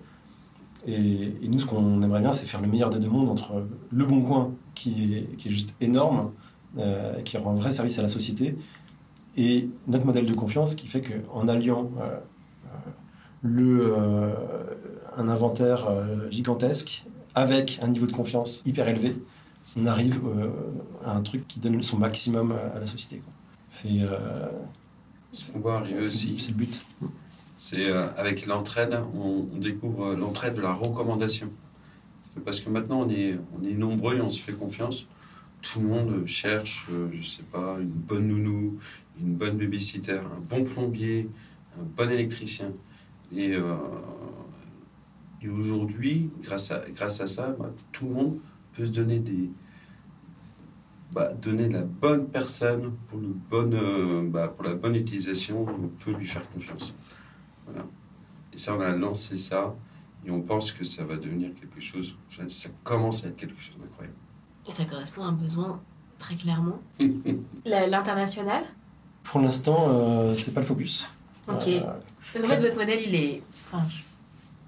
[0.86, 4.04] Et, nous, ce qu'on aimerait bien, c'est faire le meilleur des deux mondes entre le
[4.04, 6.32] bon coin, qui est, est juste énorme,
[6.78, 8.54] euh, qui rend un vrai service à la société,
[9.38, 12.18] et notre modèle de confiance qui fait qu'en alliant euh,
[13.42, 14.34] le, euh,
[15.16, 15.88] un inventaire
[16.30, 19.16] gigantesque avec un niveau de confiance hyper élevé,
[19.78, 20.20] on arrive
[21.04, 23.22] à un truc qui donne son maximum à la société.
[23.70, 24.00] C'est
[25.36, 26.36] ce qu'on voit arriver aussi.
[26.38, 26.86] C'est le but.
[27.58, 31.50] C'est euh, avec l'entraide, on, on, découvre l'entraide de la recommandation.
[32.44, 35.08] Parce que maintenant, on est, on est nombreux et on se fait confiance.
[35.62, 38.78] Tout le monde cherche, euh, je sais pas, une bonne nounou,
[39.20, 41.28] une bonne babysitter, un bon plombier,
[41.78, 42.72] un bon électricien.
[43.34, 43.74] Et euh,
[45.42, 48.38] et aujourd'hui, grâce à, grâce à ça, bah, tout le monde
[48.72, 49.50] peut se donner des.
[51.12, 55.88] Bah, donner la bonne personne pour, le bon, euh, bah, pour la bonne utilisation, on
[55.88, 56.92] peut lui faire confiance.
[57.64, 57.86] Voilà.
[58.52, 59.74] Et ça, on a lancé ça
[60.26, 62.16] et on pense que ça va devenir quelque chose.
[62.48, 64.16] Ça commence à être quelque chose d'incroyable.
[64.66, 65.80] Et ça correspond à un besoin
[66.18, 66.80] très clairement.
[67.64, 68.64] L'international?
[69.22, 71.08] Pour l'instant, euh, c'est pas le focus.
[71.48, 71.68] Ok.
[71.68, 71.80] Euh,
[72.32, 73.42] Parce qu'en fait, votre modèle, il est.
[73.66, 73.84] Enfin,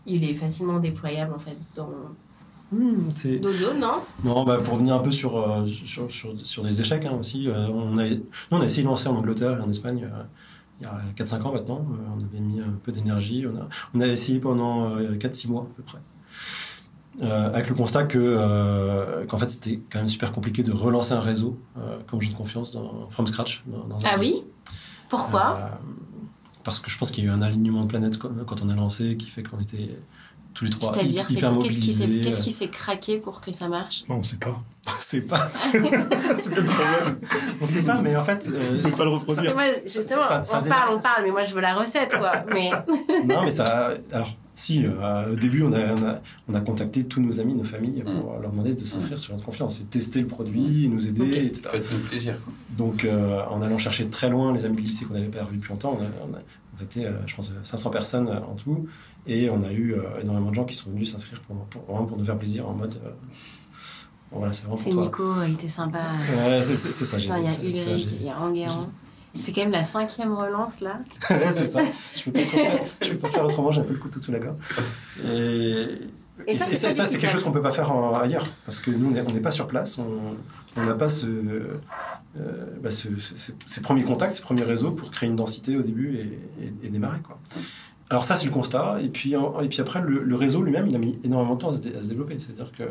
[0.06, 1.90] il est facilement déployable en fait dans
[3.14, 3.94] C'est- Dozo, non?
[4.24, 7.48] Non, bah, pour revenir un peu sur, euh, sur, sur, sur des échecs hein, aussi,
[7.48, 10.22] euh, on, a, nous on a essayé de lancer en Angleterre et en Espagne euh,
[10.80, 11.78] il y a 4-5 ans maintenant.
[11.90, 13.46] Euh, on avait mis un peu d'énergie.
[13.46, 15.98] On a, on a essayé pendant euh, 4-6 mois à peu près.
[17.20, 21.58] Avec le constat que, qu'en fait c'était quand même super compliqué de relancer un réseau
[22.08, 23.64] comme jeu de confiance dans, from scratch.
[23.66, 24.34] Dans, dans un Ah pays.
[24.36, 24.44] oui
[25.08, 25.80] Pourquoi?
[26.62, 28.68] Parce que je pense qu'il y a eu un alignement de planètes quand quand on
[28.68, 29.98] a lancé qui fait qu'on était
[30.58, 33.68] tous les trois C'est-à-dire, c'est Qu'est-ce qui s'est qu'est-ce qui s'est craqué pour que ça
[33.68, 34.04] marche?
[34.08, 34.60] Non, on sait pas.
[35.00, 35.50] C'est pas.
[36.38, 37.18] c'est pas le problème.
[37.60, 38.48] On sait pas, mais en fait.
[38.50, 39.44] euh, On peut pas le reproduire.
[39.44, 41.74] Parce que moi, justement, ça- ça on parle, on parle, mais moi je veux la
[41.74, 42.32] recette, quoi.
[42.54, 42.70] Mais
[43.26, 43.92] non, mais ça.
[44.12, 47.54] Alors, si, euh, au début, on a, on, a, on a contacté tous nos amis,
[47.54, 51.06] nos familles, pour leur demander de s'inscrire sur notre confiance et tester le produit, nous
[51.06, 51.36] aider, Ok.
[51.36, 51.68] etc.
[51.70, 52.34] Faites-nous plaisir.
[52.42, 52.52] quoi.
[52.70, 55.58] Donc, euh, en allant chercher très loin les amis de lycée qu'on n'avait pas revus
[55.58, 56.38] depuis longtemps, on a, on a
[56.72, 58.88] contacté, euh, je pense, 500 personnes euh, en tout.
[59.28, 62.06] Et on a eu euh, énormément de gens qui sont venus s'inscrire pour, pour, vraiment
[62.06, 62.94] pour nous faire plaisir en mode.
[63.04, 63.10] euh,
[64.32, 65.04] bon, voilà, c'est vraiment pour toi.
[65.04, 66.00] Nico, il était sympa.
[66.62, 67.50] C'est ça, il y a
[67.92, 68.88] Ulrich, il y a Enguerrand.
[69.34, 70.98] C'est quand même la cinquième relance là.
[71.30, 71.80] ouais, c'est ça.
[72.16, 74.32] Je peux pas faire, je peux pas faire autrement, j'ai un peu le couteau sous
[74.32, 74.56] la gorge.
[75.24, 75.98] Et,
[76.56, 76.64] ça,
[77.06, 78.46] c'est- quelque chose qu'on peut pas faire en- ailleurs.
[78.64, 81.78] Parce que nous, on n'est pas sur place, on n'a pas ce, euh,
[82.82, 85.82] bah, ce- ce- ce- ces premiers contacts, ces premiers réseaux pour créer une densité au
[85.82, 87.18] début et, et- et démarrer.
[87.20, 87.38] Quoi.
[88.10, 88.98] Alors, ça, c'est le constat.
[89.02, 91.70] Et puis, et puis après, le, le réseau lui-même, il a mis énormément de temps
[91.70, 92.38] à se, dé- à se développer.
[92.38, 92.84] C'est-à-dire que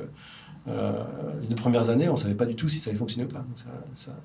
[0.68, 1.04] euh,
[1.42, 3.30] les deux premières années, on ne savait pas du tout si ça allait fonctionner ou
[3.32, 3.40] pas.
[3.40, 3.66] Donc, ça,
[3.96, 4.16] ça a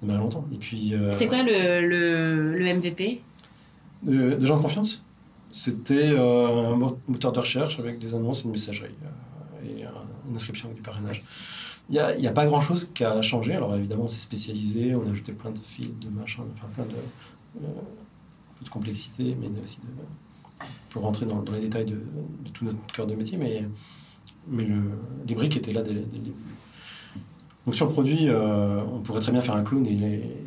[0.00, 0.44] démarré longtemps.
[0.52, 0.94] Et puis.
[0.94, 3.22] euh, C'était quoi le, le, le MVP
[4.02, 5.04] de, de gens de confiance
[5.52, 8.94] C'était euh, un mo- moteur de recherche avec des annonces et une messagerie
[9.64, 9.90] et un-
[10.28, 11.22] une inscription avec du parrainage.
[11.88, 13.54] Il n'y a, a pas grand-chose qui a changé.
[13.54, 16.84] Alors évidemment, on s'est spécialisé, on a ajouté plein de fils, de machins, enfin plein
[16.84, 17.64] de,
[18.64, 19.86] de complexité, mais aussi de,
[20.90, 21.98] pour rentrer dans, les détails de,
[22.52, 23.38] tout notre cœur de métier.
[23.38, 23.64] Mais,
[24.48, 24.82] mais le,
[25.26, 25.82] les briques étaient là.
[27.64, 29.92] Donc sur le produit, euh, on pourrait très bien faire un clone et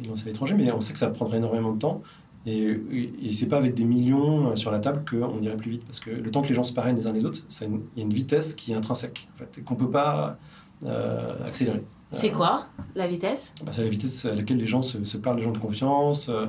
[0.03, 2.01] et lancer à l'étranger, mais on sait que ça prendrait énormément de temps.
[2.45, 5.71] Et, et, et c'est pas avec des millions euh, sur la table qu'on irait plus
[5.71, 5.85] vite.
[5.85, 8.01] Parce que le temps que les gens se parrainent les uns les autres, il y
[8.01, 10.37] a une vitesse qui est intrinsèque, en fait, qu'on peut pas
[10.85, 11.83] euh, accélérer.
[12.15, 13.53] C'est quoi la vitesse?
[13.65, 16.29] Bah, C'est la vitesse à laquelle les gens se, se parlent, les gens de confiance,
[16.29, 16.47] euh,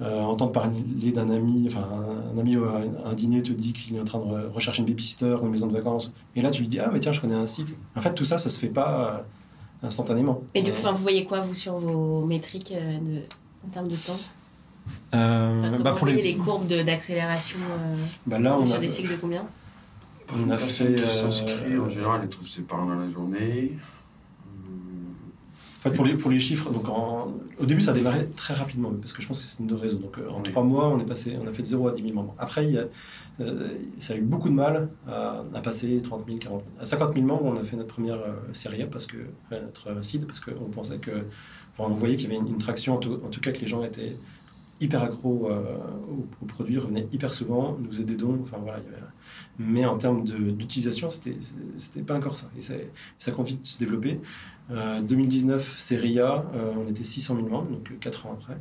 [0.00, 3.96] euh, entendre parler d'un ami, enfin un, un ami à un, dîner te dit qu'il
[3.96, 6.50] est en train de re- rechercher une babysitter ou une maison de vacances, et là
[6.52, 7.76] tu lui dis ah mais tiens je connais un site.
[7.96, 9.22] En fait tout ça ça se fait pas
[9.82, 10.40] euh, instantanément.
[10.54, 13.22] Et du coup, Euh, enfin, vous voyez quoi vous sur vos métriques euh, de,
[13.66, 14.16] en termes de temps?
[15.14, 17.96] Euh, Enfin, bah, pour les, les courbes de- d'accélération euh,
[18.26, 19.44] bah, là on sur a, des cycles de combien?
[20.32, 22.94] On Une a personne fait, qui euh, s'inscrit, en général, elle trouve ses parents dans
[22.96, 23.72] la journée.
[25.78, 28.52] En fait, pour les, pour les chiffres, donc en- au début, ça a démarré très
[28.52, 29.98] rapidement, parce que je pense que c'est notre réseau.
[29.98, 30.42] Donc, euh, en Oui.
[30.50, 32.34] trois mois, on est passé, on a fait de 0 à 10 000 membres.
[32.36, 32.86] Après, il y a,
[33.40, 33.68] euh,
[34.00, 36.72] ça a eu beaucoup de mal à, à passer 30 000, 40 000.
[36.80, 39.18] À 50 000 membres, on a fait notre première euh, série parce que,
[39.52, 41.12] notre seed, parce qu'on pensait que,
[41.78, 43.60] enfin, on voyait qu'il y avait une, une traction, en tout, en tout cas que
[43.60, 44.16] les gens étaient
[44.80, 45.60] hyper accros euh,
[46.10, 48.78] au, au produit, revenaient hyper souvent, nous faisaient des dons, enfin voilà.
[48.78, 48.84] avait-
[49.60, 51.36] mais en termes d'utilisation, c'était
[51.76, 52.48] c'était pas encore ça.
[52.56, 52.74] Et ça,
[53.18, 54.20] ça continue de se développer.
[54.70, 58.58] Euh, 2019, c'est RIA, euh, on était 600 000 membres, donc 4 ans après.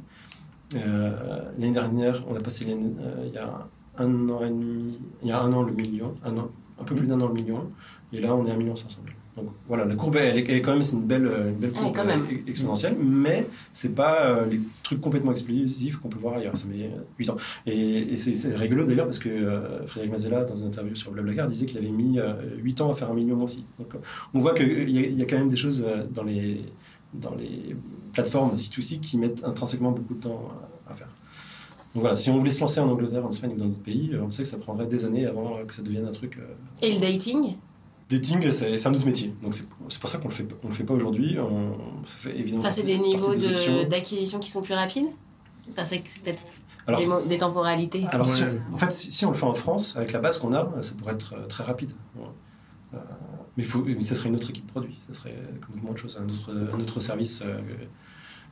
[0.75, 5.27] Euh, L'année dernière, on a passé euh, il y a un an et demi, il
[5.27, 6.49] y a un an le million, un, an,
[6.79, 7.69] un peu plus d'un an le million,
[8.13, 9.15] et là on est à 1 500 000.
[9.37, 11.57] Donc voilà, la courbe, elle est, elle est quand même, c'est une belle, euh, une
[11.57, 16.17] belle Ouais, courbe euh, exponentielle, mais c'est pas euh, les trucs complètement explosifs qu'on peut
[16.17, 16.57] voir ailleurs.
[16.57, 17.37] Ça met euh, 8 ans.
[17.67, 21.47] Et, et c'est rigolo d'ailleurs parce que euh, Frédéric Mazella, dans une interview sur Blablacar,
[21.47, 23.63] disait qu'il avait mis euh, 8 ans à faire un million aussi.
[23.77, 23.89] Donc
[24.33, 26.61] on voit qu'il y, a- il y a quand même des choses dans les,
[27.13, 27.75] dans les
[28.13, 30.49] plateformes C2C qui mettent intrinsèquement beaucoup de temps
[30.87, 31.09] à, à faire.
[31.93, 34.11] Donc voilà, si on voulait se lancer en Angleterre, en Espagne ou dans d'autres pays,
[34.21, 36.37] on sait que ça prendrait des années avant que ça devienne un truc.
[36.81, 37.55] Et le dating?
[38.09, 39.33] Dating, c'est c'est un autre métier.
[39.43, 41.37] Donc c'est c'est pour ça qu'on le fait, on le fait pas aujourd'hui.
[41.39, 41.73] On
[42.05, 42.61] ça fait évidemment.
[42.61, 45.07] Enfin, c'est des niveaux de- d'acquisition qui sont plus rapides
[45.71, 46.41] Enfin, c'est c'est peut-être
[46.87, 48.05] Alors- des, temporalités.
[48.11, 48.57] Alors, si Ouais.
[48.73, 50.95] en fait, si, si on le fait en France, avec la base qu'on a, ça
[50.95, 51.91] pourrait être euh, très rapide.
[52.93, 52.97] Euh,
[53.57, 54.97] mais, il faut, mais ça serait une autre équipe produit.
[55.07, 55.35] Ça serait
[55.65, 56.17] complètement autre chose.
[56.17, 57.59] Un autre, un autre service, euh,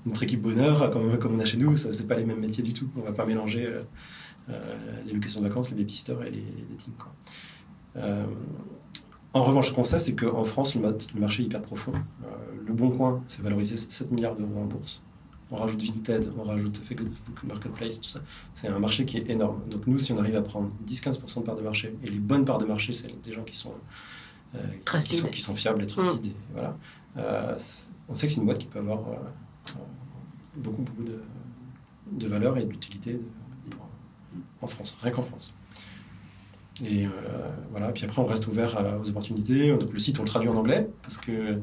[0.06, 2.64] notre équipe bonheur, comme, comme on a chez nous, ça c'est pas les mêmes métiers
[2.64, 2.90] du tout.
[2.98, 3.82] On va pas mélanger euh,
[4.50, 4.76] euh,
[5.06, 6.38] les locations de vacances, les babysitters et les,
[6.70, 6.94] les teams.
[7.00, 7.14] Quoi.
[7.96, 8.26] Euh,
[9.36, 11.92] en revanche, ce qu'on sait, c'est qu'en France, le, marché est hyper profond.
[11.92, 12.28] Euh,
[12.66, 15.02] le Bon Coin, c'est valorisé 7 milliards d'euros en bourse.
[15.52, 18.22] On rajoute Vinted, on rajoute Facebook Marketplace, tout ça.
[18.54, 19.62] C'est un marché qui est énorme.
[19.70, 22.46] Donc nous, si on arrive à prendre 10-15% de parts de marché, et les bonnes
[22.46, 23.74] parts de marché, c'est des gens qui sont,
[24.56, 24.60] euh,
[25.02, 26.78] qui, sont, qui sont fiables et trusted, et voilà.
[27.18, 27.58] Euh,
[28.08, 29.02] on sait que c'est une boîte qui peut avoir
[30.56, 31.20] beaucoup, beaucoup de,
[32.12, 33.20] de valeur et d'utilité
[34.62, 35.52] en France, rien qu'en France.
[36.84, 37.10] Et euh,
[37.72, 37.90] voilà.
[37.94, 39.70] Puis après, on reste ouvert à- aux opportunités.
[39.76, 41.60] Donc le site, on le traduit en anglais parce que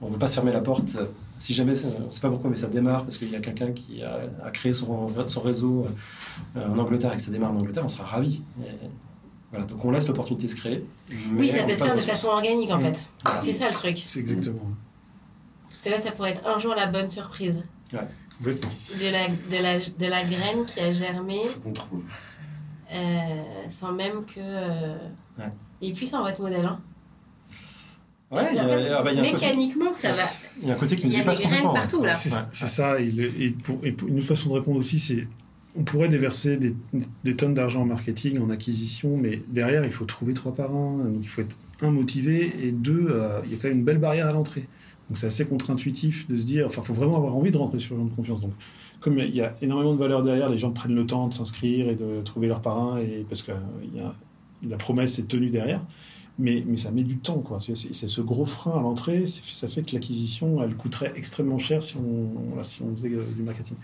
[0.00, 0.96] on ne veut pas se fermer la porte.
[1.38, 3.72] Si jamais, on ne sait pas pourquoi, mais ça démarre parce qu'il y a quelqu'un
[3.72, 5.86] qui a, a créé son, son réseau
[6.56, 8.42] euh, en Angleterre et que ça démarre en Angleterre, on sera ravis.
[8.60, 8.70] Et
[9.50, 10.84] Voilà, donc on laisse l'opportunité se créer.
[11.34, 12.82] Oui, ça peut se faire de façon organique en Mm.
[12.82, 13.08] fait.
[13.24, 13.40] Voilà.
[13.40, 14.02] C'est ça le truc.
[14.06, 14.60] C'est exactement.
[15.80, 17.62] C'est là, ça pourrait être un jour la bonne surprise.
[18.38, 18.70] Complètement.
[19.00, 22.02] De la, de la, de la graine qui a germé Faut qu'on trouve.
[22.92, 24.38] Euh, sans même que.
[24.38, 24.96] euh,
[25.38, 25.52] Ouais.
[25.82, 26.64] Il est puissant votre modèle.
[26.64, 26.80] Hein.
[28.30, 30.22] Ouais, il y a, ah bah, il y a un côté, Mécaniquement, ça va.
[30.60, 31.72] il y a un côté qui Il nous y a dépasse complètement.
[31.74, 32.14] partout là.
[32.14, 32.40] C'est Ouais.
[32.52, 32.98] ça.
[33.00, 35.28] Et, le- et pour, et pour- une façon de répondre aussi, c'est
[35.78, 36.74] on pourrait déverser des,
[37.22, 41.04] des tonnes d'argent en marketing, en acquisition, mais derrière, il faut trouver trois par un.
[41.04, 43.84] Donc, il faut être un motivé et deux, euh, il y a quand même une
[43.84, 44.66] belle barrière à l'entrée.
[45.10, 47.78] Donc, c'est assez contre-intuitif de se dire, enfin, il faut vraiment avoir envie de rentrer
[47.78, 48.40] sur le genre de confiance.
[48.40, 48.54] Donc,
[49.00, 51.88] comme il y a énormément de valeur derrière, les gens prennent le temps de s'inscrire
[51.88, 54.08] et de trouver leur parrain, et, parce que euh,
[54.68, 55.80] la promesse est tenue derrière.
[56.38, 57.42] Mais, mais ça met du temps.
[57.60, 61.96] C'est ce gros frein à l'entrée, ça fait que l'acquisition, elle coûterait extrêmement cher si
[61.96, 63.76] on, si on faisait euh, du marketing.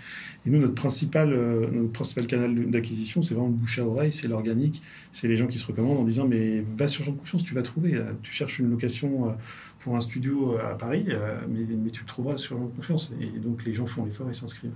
[0.44, 4.12] Et nous, notre principal, euh, notre principal canal d'acquisition, c'est vraiment le bouche à oreille,
[4.12, 4.82] c'est l'organique,
[5.12, 7.62] c'est les gens qui se recommandent en disant mais va sur Jean Confiance, tu vas
[7.62, 7.94] trouver.
[7.94, 9.34] Euh, Tu cherches une location
[9.78, 11.06] pour un studio à Paris,
[11.48, 13.14] mais, mais tu le trouveras sur Jean Confiance.
[13.20, 14.74] Et donc les gens font l'effort et s'inscrivent.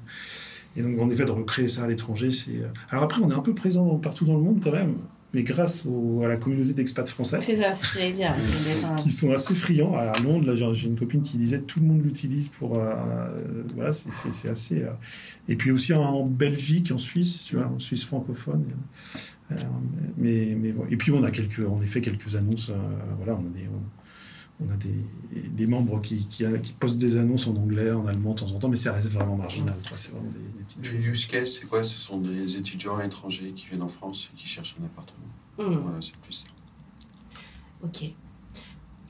[0.76, 2.62] Et donc en effet, de recréer ça à l'étranger, c'est.
[2.90, 4.96] Alors après, on est un peu présent partout dans le monde quand même,
[5.36, 8.34] mais grâce au- à la communauté d'expats français C'est ça, ce que j'allais dire.
[9.02, 9.94] Qui sont assez friands.
[9.94, 12.78] À Londres, là, j'ai une copine qui disait tout le monde l'utilise pour.
[12.78, 12.94] euh,
[13.74, 14.82] voilà, c'est- assez.
[14.82, 14.90] euh,
[15.46, 18.64] Et puis aussi en Belgique, en Suisse, tu vois, en Suisse francophone.
[19.52, 19.54] euh,
[20.16, 20.74] mais, mais.
[20.90, 22.72] Et puis on a quelques, en effet quelques annonces.
[23.18, 23.66] voilà, on a des.
[23.68, 24.05] on-
[24.64, 28.30] on a des, des membres qui, qui, qui postent des annonces en anglais, en allemand
[28.32, 29.74] de temps en temps, mais ça reste vraiment marginal.
[29.88, 29.96] quoi.
[29.98, 30.94] C'est vraiment des, des petites choses.
[31.04, 31.84] Le use case, c'est quoi?
[31.84, 35.26] Ce sont des étudiants étrangers qui viennent en France et qui cherchent un appartement.
[35.58, 35.82] Hmm.
[35.82, 36.44] Voilà, c'est plus ça.
[37.82, 38.02] Ok.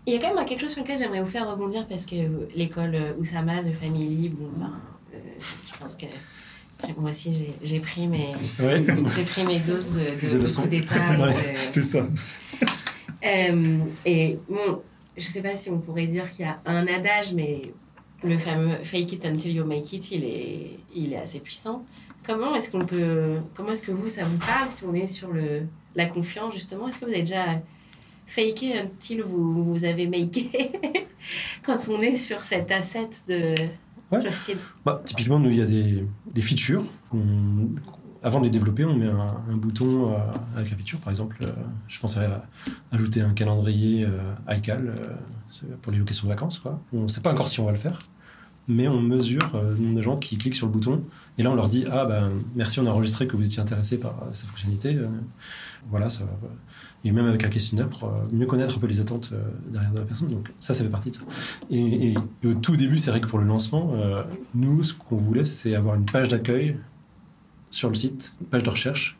[0.08, 2.14] Il y a quand même quelque chose sur lequel j'aimerais vous faire rebondir parce que
[2.54, 4.72] l'école euh, Oussama, The Family, bon, ben,
[5.14, 6.06] euh, je pense que
[6.98, 8.84] moi aussi j'ai- j'ai pris mes Ouais.
[9.16, 10.62] j'ai pris mes doses de, de, De leçons.
[10.62, 10.94] coup d'État.
[11.18, 11.32] Ouais.
[11.32, 12.06] de- C'est ça.
[13.24, 14.82] Euh, et bon,
[15.16, 17.62] je sais pas si on pourrait dire qu'il y a un adage, mais
[18.24, 21.84] le fameux fake it until you make it, il est, il est assez puissant.
[22.26, 25.30] Comment est-ce qu'on peut, comment est-ce que vous, ça vous parle si on est sur
[25.32, 25.62] le,
[25.94, 26.88] la confiance justement?
[26.88, 27.60] Est-ce que vous avez déjà
[28.26, 30.50] faké until vous, vous avez maké
[31.62, 33.54] quand on est sur cet asset de
[34.12, 34.20] Ouais.
[34.20, 34.56] trusted?
[34.84, 36.84] Bah, typiquement, nous, il y a des, des features.
[37.10, 37.70] qu'on-
[38.26, 40.16] avant de les développer, on met un, bouton euh,
[40.56, 40.98] avec la feature.
[40.98, 41.46] Par exemple, euh,
[41.86, 42.28] je pensais
[42.90, 46.60] ajouter un calendrier euh, iCal euh, pour les locations de vacances.
[46.92, 48.00] On ne sait pas encore si on va le faire,
[48.66, 51.04] mais on mesure le nombre de gens qui cliquent sur le bouton.
[51.38, 53.96] Et là, on leur dit Ah, ben, merci, on a enregistré que vous étiez intéressé
[53.96, 54.98] par cette fonctionnalité.
[55.88, 56.08] Voilà.
[57.04, 59.32] Et même avec un questionnaire pour mieux connaître un peu les attentes
[59.68, 60.30] derrière de la personne.
[60.30, 61.22] Donc, ça, ça fait partie de ça.
[61.70, 63.92] Et, et- au tout début, c'est vrai que pour le lancement,
[64.56, 66.76] nous, ce qu'on voulait, c'est avoir une page d'accueil
[67.76, 69.18] sur le site, une page de recherche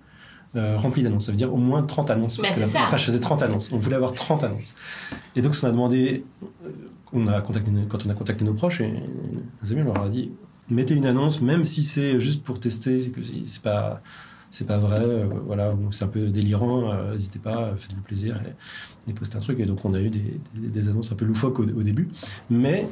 [0.54, 1.26] euh, remplie d'annonces.
[1.26, 2.38] Ça veut dire au moins 30 annonces.
[2.38, 3.70] Parce Bah, que la, page faisait 30 annonces.
[3.72, 4.74] On voulait avoir 30 annonces.
[5.34, 6.68] Et donc, ce qu'on a demandé, euh,
[7.12, 8.90] on a contacté, quand on a contacté nos proches et
[9.62, 10.30] nos amis, on leur a dit
[10.70, 14.00] mettez une annonce, même si c'est juste pour tester, c'est que c'est pas.
[14.48, 18.40] C'est pas vrai, euh, voilà, c'est un peu délirant, euh, n'hésitez pas, faites-vous plaisir
[19.06, 19.58] et, et postez un truc.
[19.60, 22.08] Et donc on a eu des, des- des annonces un peu loufoques au, au début,
[22.48, 22.88] mais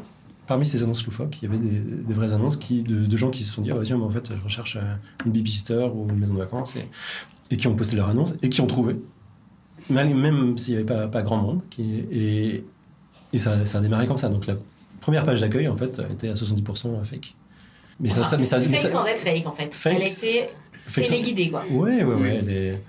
[0.46, 3.30] parmi ces annonces loufoques, il y avait des, des vraies annonces qui, de, de gens
[3.30, 4.94] qui se sont dit ah, bah, tiens, mais en fait, je recherche euh,
[5.26, 6.86] une babysitter ou une maison de vacances et,
[7.50, 8.96] et qui ont posté leur annonce et qui ont trouvé,
[9.90, 11.60] même, même s'il n'y avait pas, pas grand monde.
[11.70, 12.64] Qui, et
[13.32, 14.28] et ça, ça a démarré comme ça.
[14.28, 14.56] Donc la
[15.00, 17.34] première page d'accueil, en fait, était à 70% fake.
[18.00, 19.74] Mais ça, ça, mais ça, mais fake ça- sans être fake en fait.
[19.74, 20.50] Fake, elle était
[20.86, 21.64] fake sans- téléguidée quoi.
[21.70, 22.36] Ouais, ouais, ouais.
[22.42, 22.82] Elle est-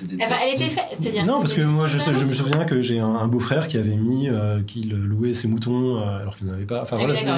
[0.00, 1.24] des Enfin, elle était faite, c'est-à-dire.
[1.26, 3.68] Non, que parce que moi, je, sais- je me souviens que j'ai un, un beau-frère
[3.68, 6.82] qui avait mis, euh, qu'il louait ses moutons euh, alors qu'il n'en avait pas.
[6.82, 7.30] Enfin, Ah voilà, c'était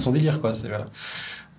[0.00, 0.52] son- délire, quoi.
[0.52, 0.86] Voilà.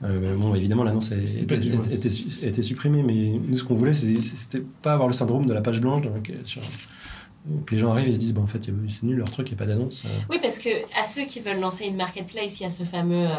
[0.04, 4.20] Euh, bon, évidemment, l'annonce était, était, était- était supprimée, mais nous, ce qu'on voulait, c'est-
[4.20, 6.62] c'était pas avoir le syndrome de la page blanche, donc, euh, sur-
[7.66, 9.54] que les gens arrivent et se disent, bon, en fait, c'est nul leur truc, il
[9.54, 10.04] n'y a pas d'annonce.
[10.06, 10.10] euh.
[10.30, 13.26] Oui, parce que à ceux qui veulent lancer une marketplace, il y a ce fameux,
[13.26, 13.32] euh,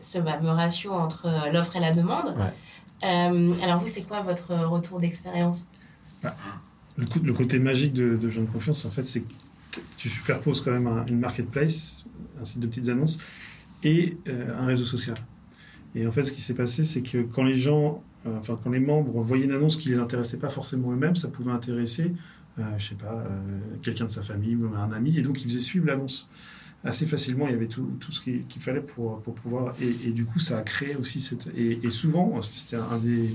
[0.00, 2.34] ce fameux ratio entre l'offre et la demande.
[2.36, 3.08] Ouais.
[3.08, 5.66] Euh, alors vous, c'est quoi votre retour d'expérience?
[6.96, 9.32] Le, coup- le côté magique de, de Jeune Confiance, en fait, c'est que
[9.96, 12.04] tu superposes quand même un- une marketplace,
[12.40, 13.18] un site de petites annonces,
[13.84, 15.16] et euh, un réseau social.
[15.94, 18.70] Et en fait, ce qui s'est passé, c'est que quand les gens, euh, enfin, quand
[18.70, 22.12] les membres voyaient une annonce qui les intéressait pas forcément eux-mêmes, ça pouvait intéresser,
[22.58, 23.24] euh, je sais pas,
[23.82, 26.28] quelqu'un de sa famille ou un ami, et donc ils faisaient suivre l'annonce.
[26.84, 29.74] Assez facilement, il y avait tout, ce qu'il fallait pour, pour pouvoir.
[29.80, 31.48] Et, du coup, ça a créé aussi cette.
[31.56, 33.34] Et, et souvent, c'était un des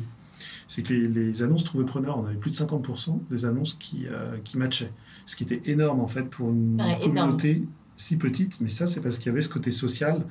[0.67, 4.07] c'est que les, les annonces trouvées preneurs, on avait plus de 50% des annonces qui,
[4.07, 4.91] euh, qui matchaient.
[5.25, 7.15] Ce qui était énorme en fait pour une Ouais, énorme.
[7.37, 7.63] communauté
[7.95, 10.25] si petite, mais ça c'est parce qu'il y avait ce côté social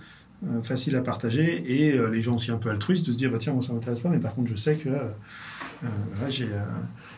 [0.44, 3.30] euh, facile à partager et euh, les gens aussi un peu altruistes de se dire
[3.30, 6.48] bah, tiens moi ça m'intéresse pas mais par contre je sais que là, j'ai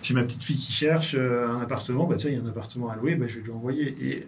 [0.02, 2.90] j'ai ma petite fille qui cherche un appartement bah tiens il y a un appartement
[2.90, 4.20] à louer bah, je vais lui envoyer et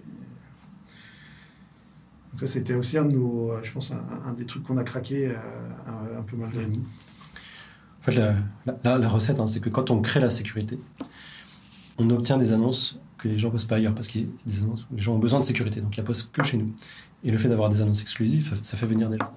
[2.32, 4.84] donc ça c'était aussi un de nos je pense un, un des trucs qu'on a
[4.84, 5.28] craqué
[5.86, 6.84] un, un peu malgré nous
[8.06, 8.34] En fait,
[8.84, 10.78] la, recette, hein, c'est que quand on crée la sécurité,
[11.98, 15.18] on obtient des annonces que les gens postent pas ailleurs parce que les gens ont
[15.18, 16.70] besoin de sécurité, donc ils la postent que chez nous.
[17.24, 19.32] Et le fait d'avoir des annonces exclusives, ça fait venir des gens.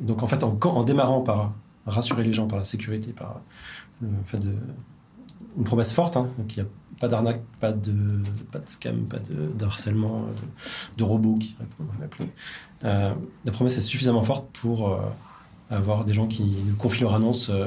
[0.00, 1.52] Donc en fait, en, démarrant par
[1.86, 3.40] rassurer les gens par la sécurité, par
[4.02, 6.66] une promesse forte, hein, donc n'y a
[6.98, 7.94] pas d'arnaque, pas de,
[8.66, 11.54] scam, pas de, harcèlement, de, de robots qui
[12.00, 12.28] répondent.
[12.84, 13.14] Euh,
[13.44, 15.00] la promesse est suffisamment forte pour euh,
[15.76, 17.66] avoir des gens qui nous confient leur annonce euh,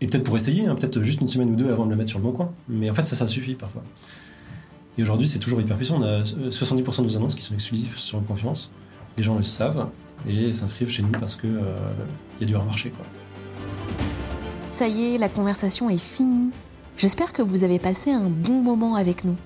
[0.00, 2.10] et peut-être pour essayer, hein, peut-être juste une semaine ou deux avant de le mettre
[2.10, 2.52] sur le bon coin.
[2.68, 3.82] Mais en fait, ça, ça suffit parfois.
[4.98, 5.98] Et aujourd'hui, c'est toujours hyper puissant.
[6.00, 8.72] On a euh, 70% de nos annonces qui sont exclusives sur une confiance.
[9.16, 9.88] Les gens le savent
[10.28, 11.76] et s'inscrivent chez nous parce que euh,
[12.40, 12.90] y a du remarché.
[12.90, 13.06] Quoi.
[14.72, 16.50] Ça y est, la conversation est finie.
[16.96, 19.36] J'espère que vous avez passé un bon moment avec nous.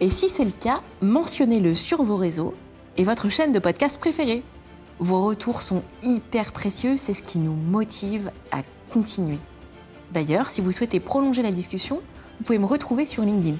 [0.00, 2.54] Et si c'est le cas, mentionnez-le sur vos réseaux
[2.96, 4.42] et votre chaîne de podcast préférée.
[5.02, 9.40] Vos retours sont hyper précieux, c'est ce qui nous motive à continuer.
[10.12, 11.96] D'ailleurs, si vous souhaitez prolonger la discussion,
[12.38, 13.56] vous pouvez me retrouver sur LinkedIn.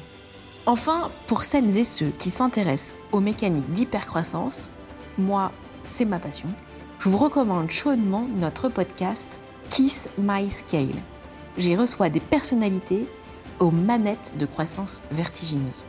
[0.67, 4.71] Enfin, pour celles et ceux qui s'intéressent aux mécaniques d'hypercroissance,
[5.19, 5.51] moi,
[5.83, 6.49] c'est ma passion,
[7.01, 10.95] je vous recommande chaudement notre podcast Kiss My Scale.
[11.59, 13.09] J'y reçois des personnalités
[13.59, 15.83] aux manettes de croissance vertigineuse.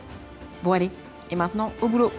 [0.63, 0.89] Bon allez,
[1.29, 2.11] et maintenant au boulot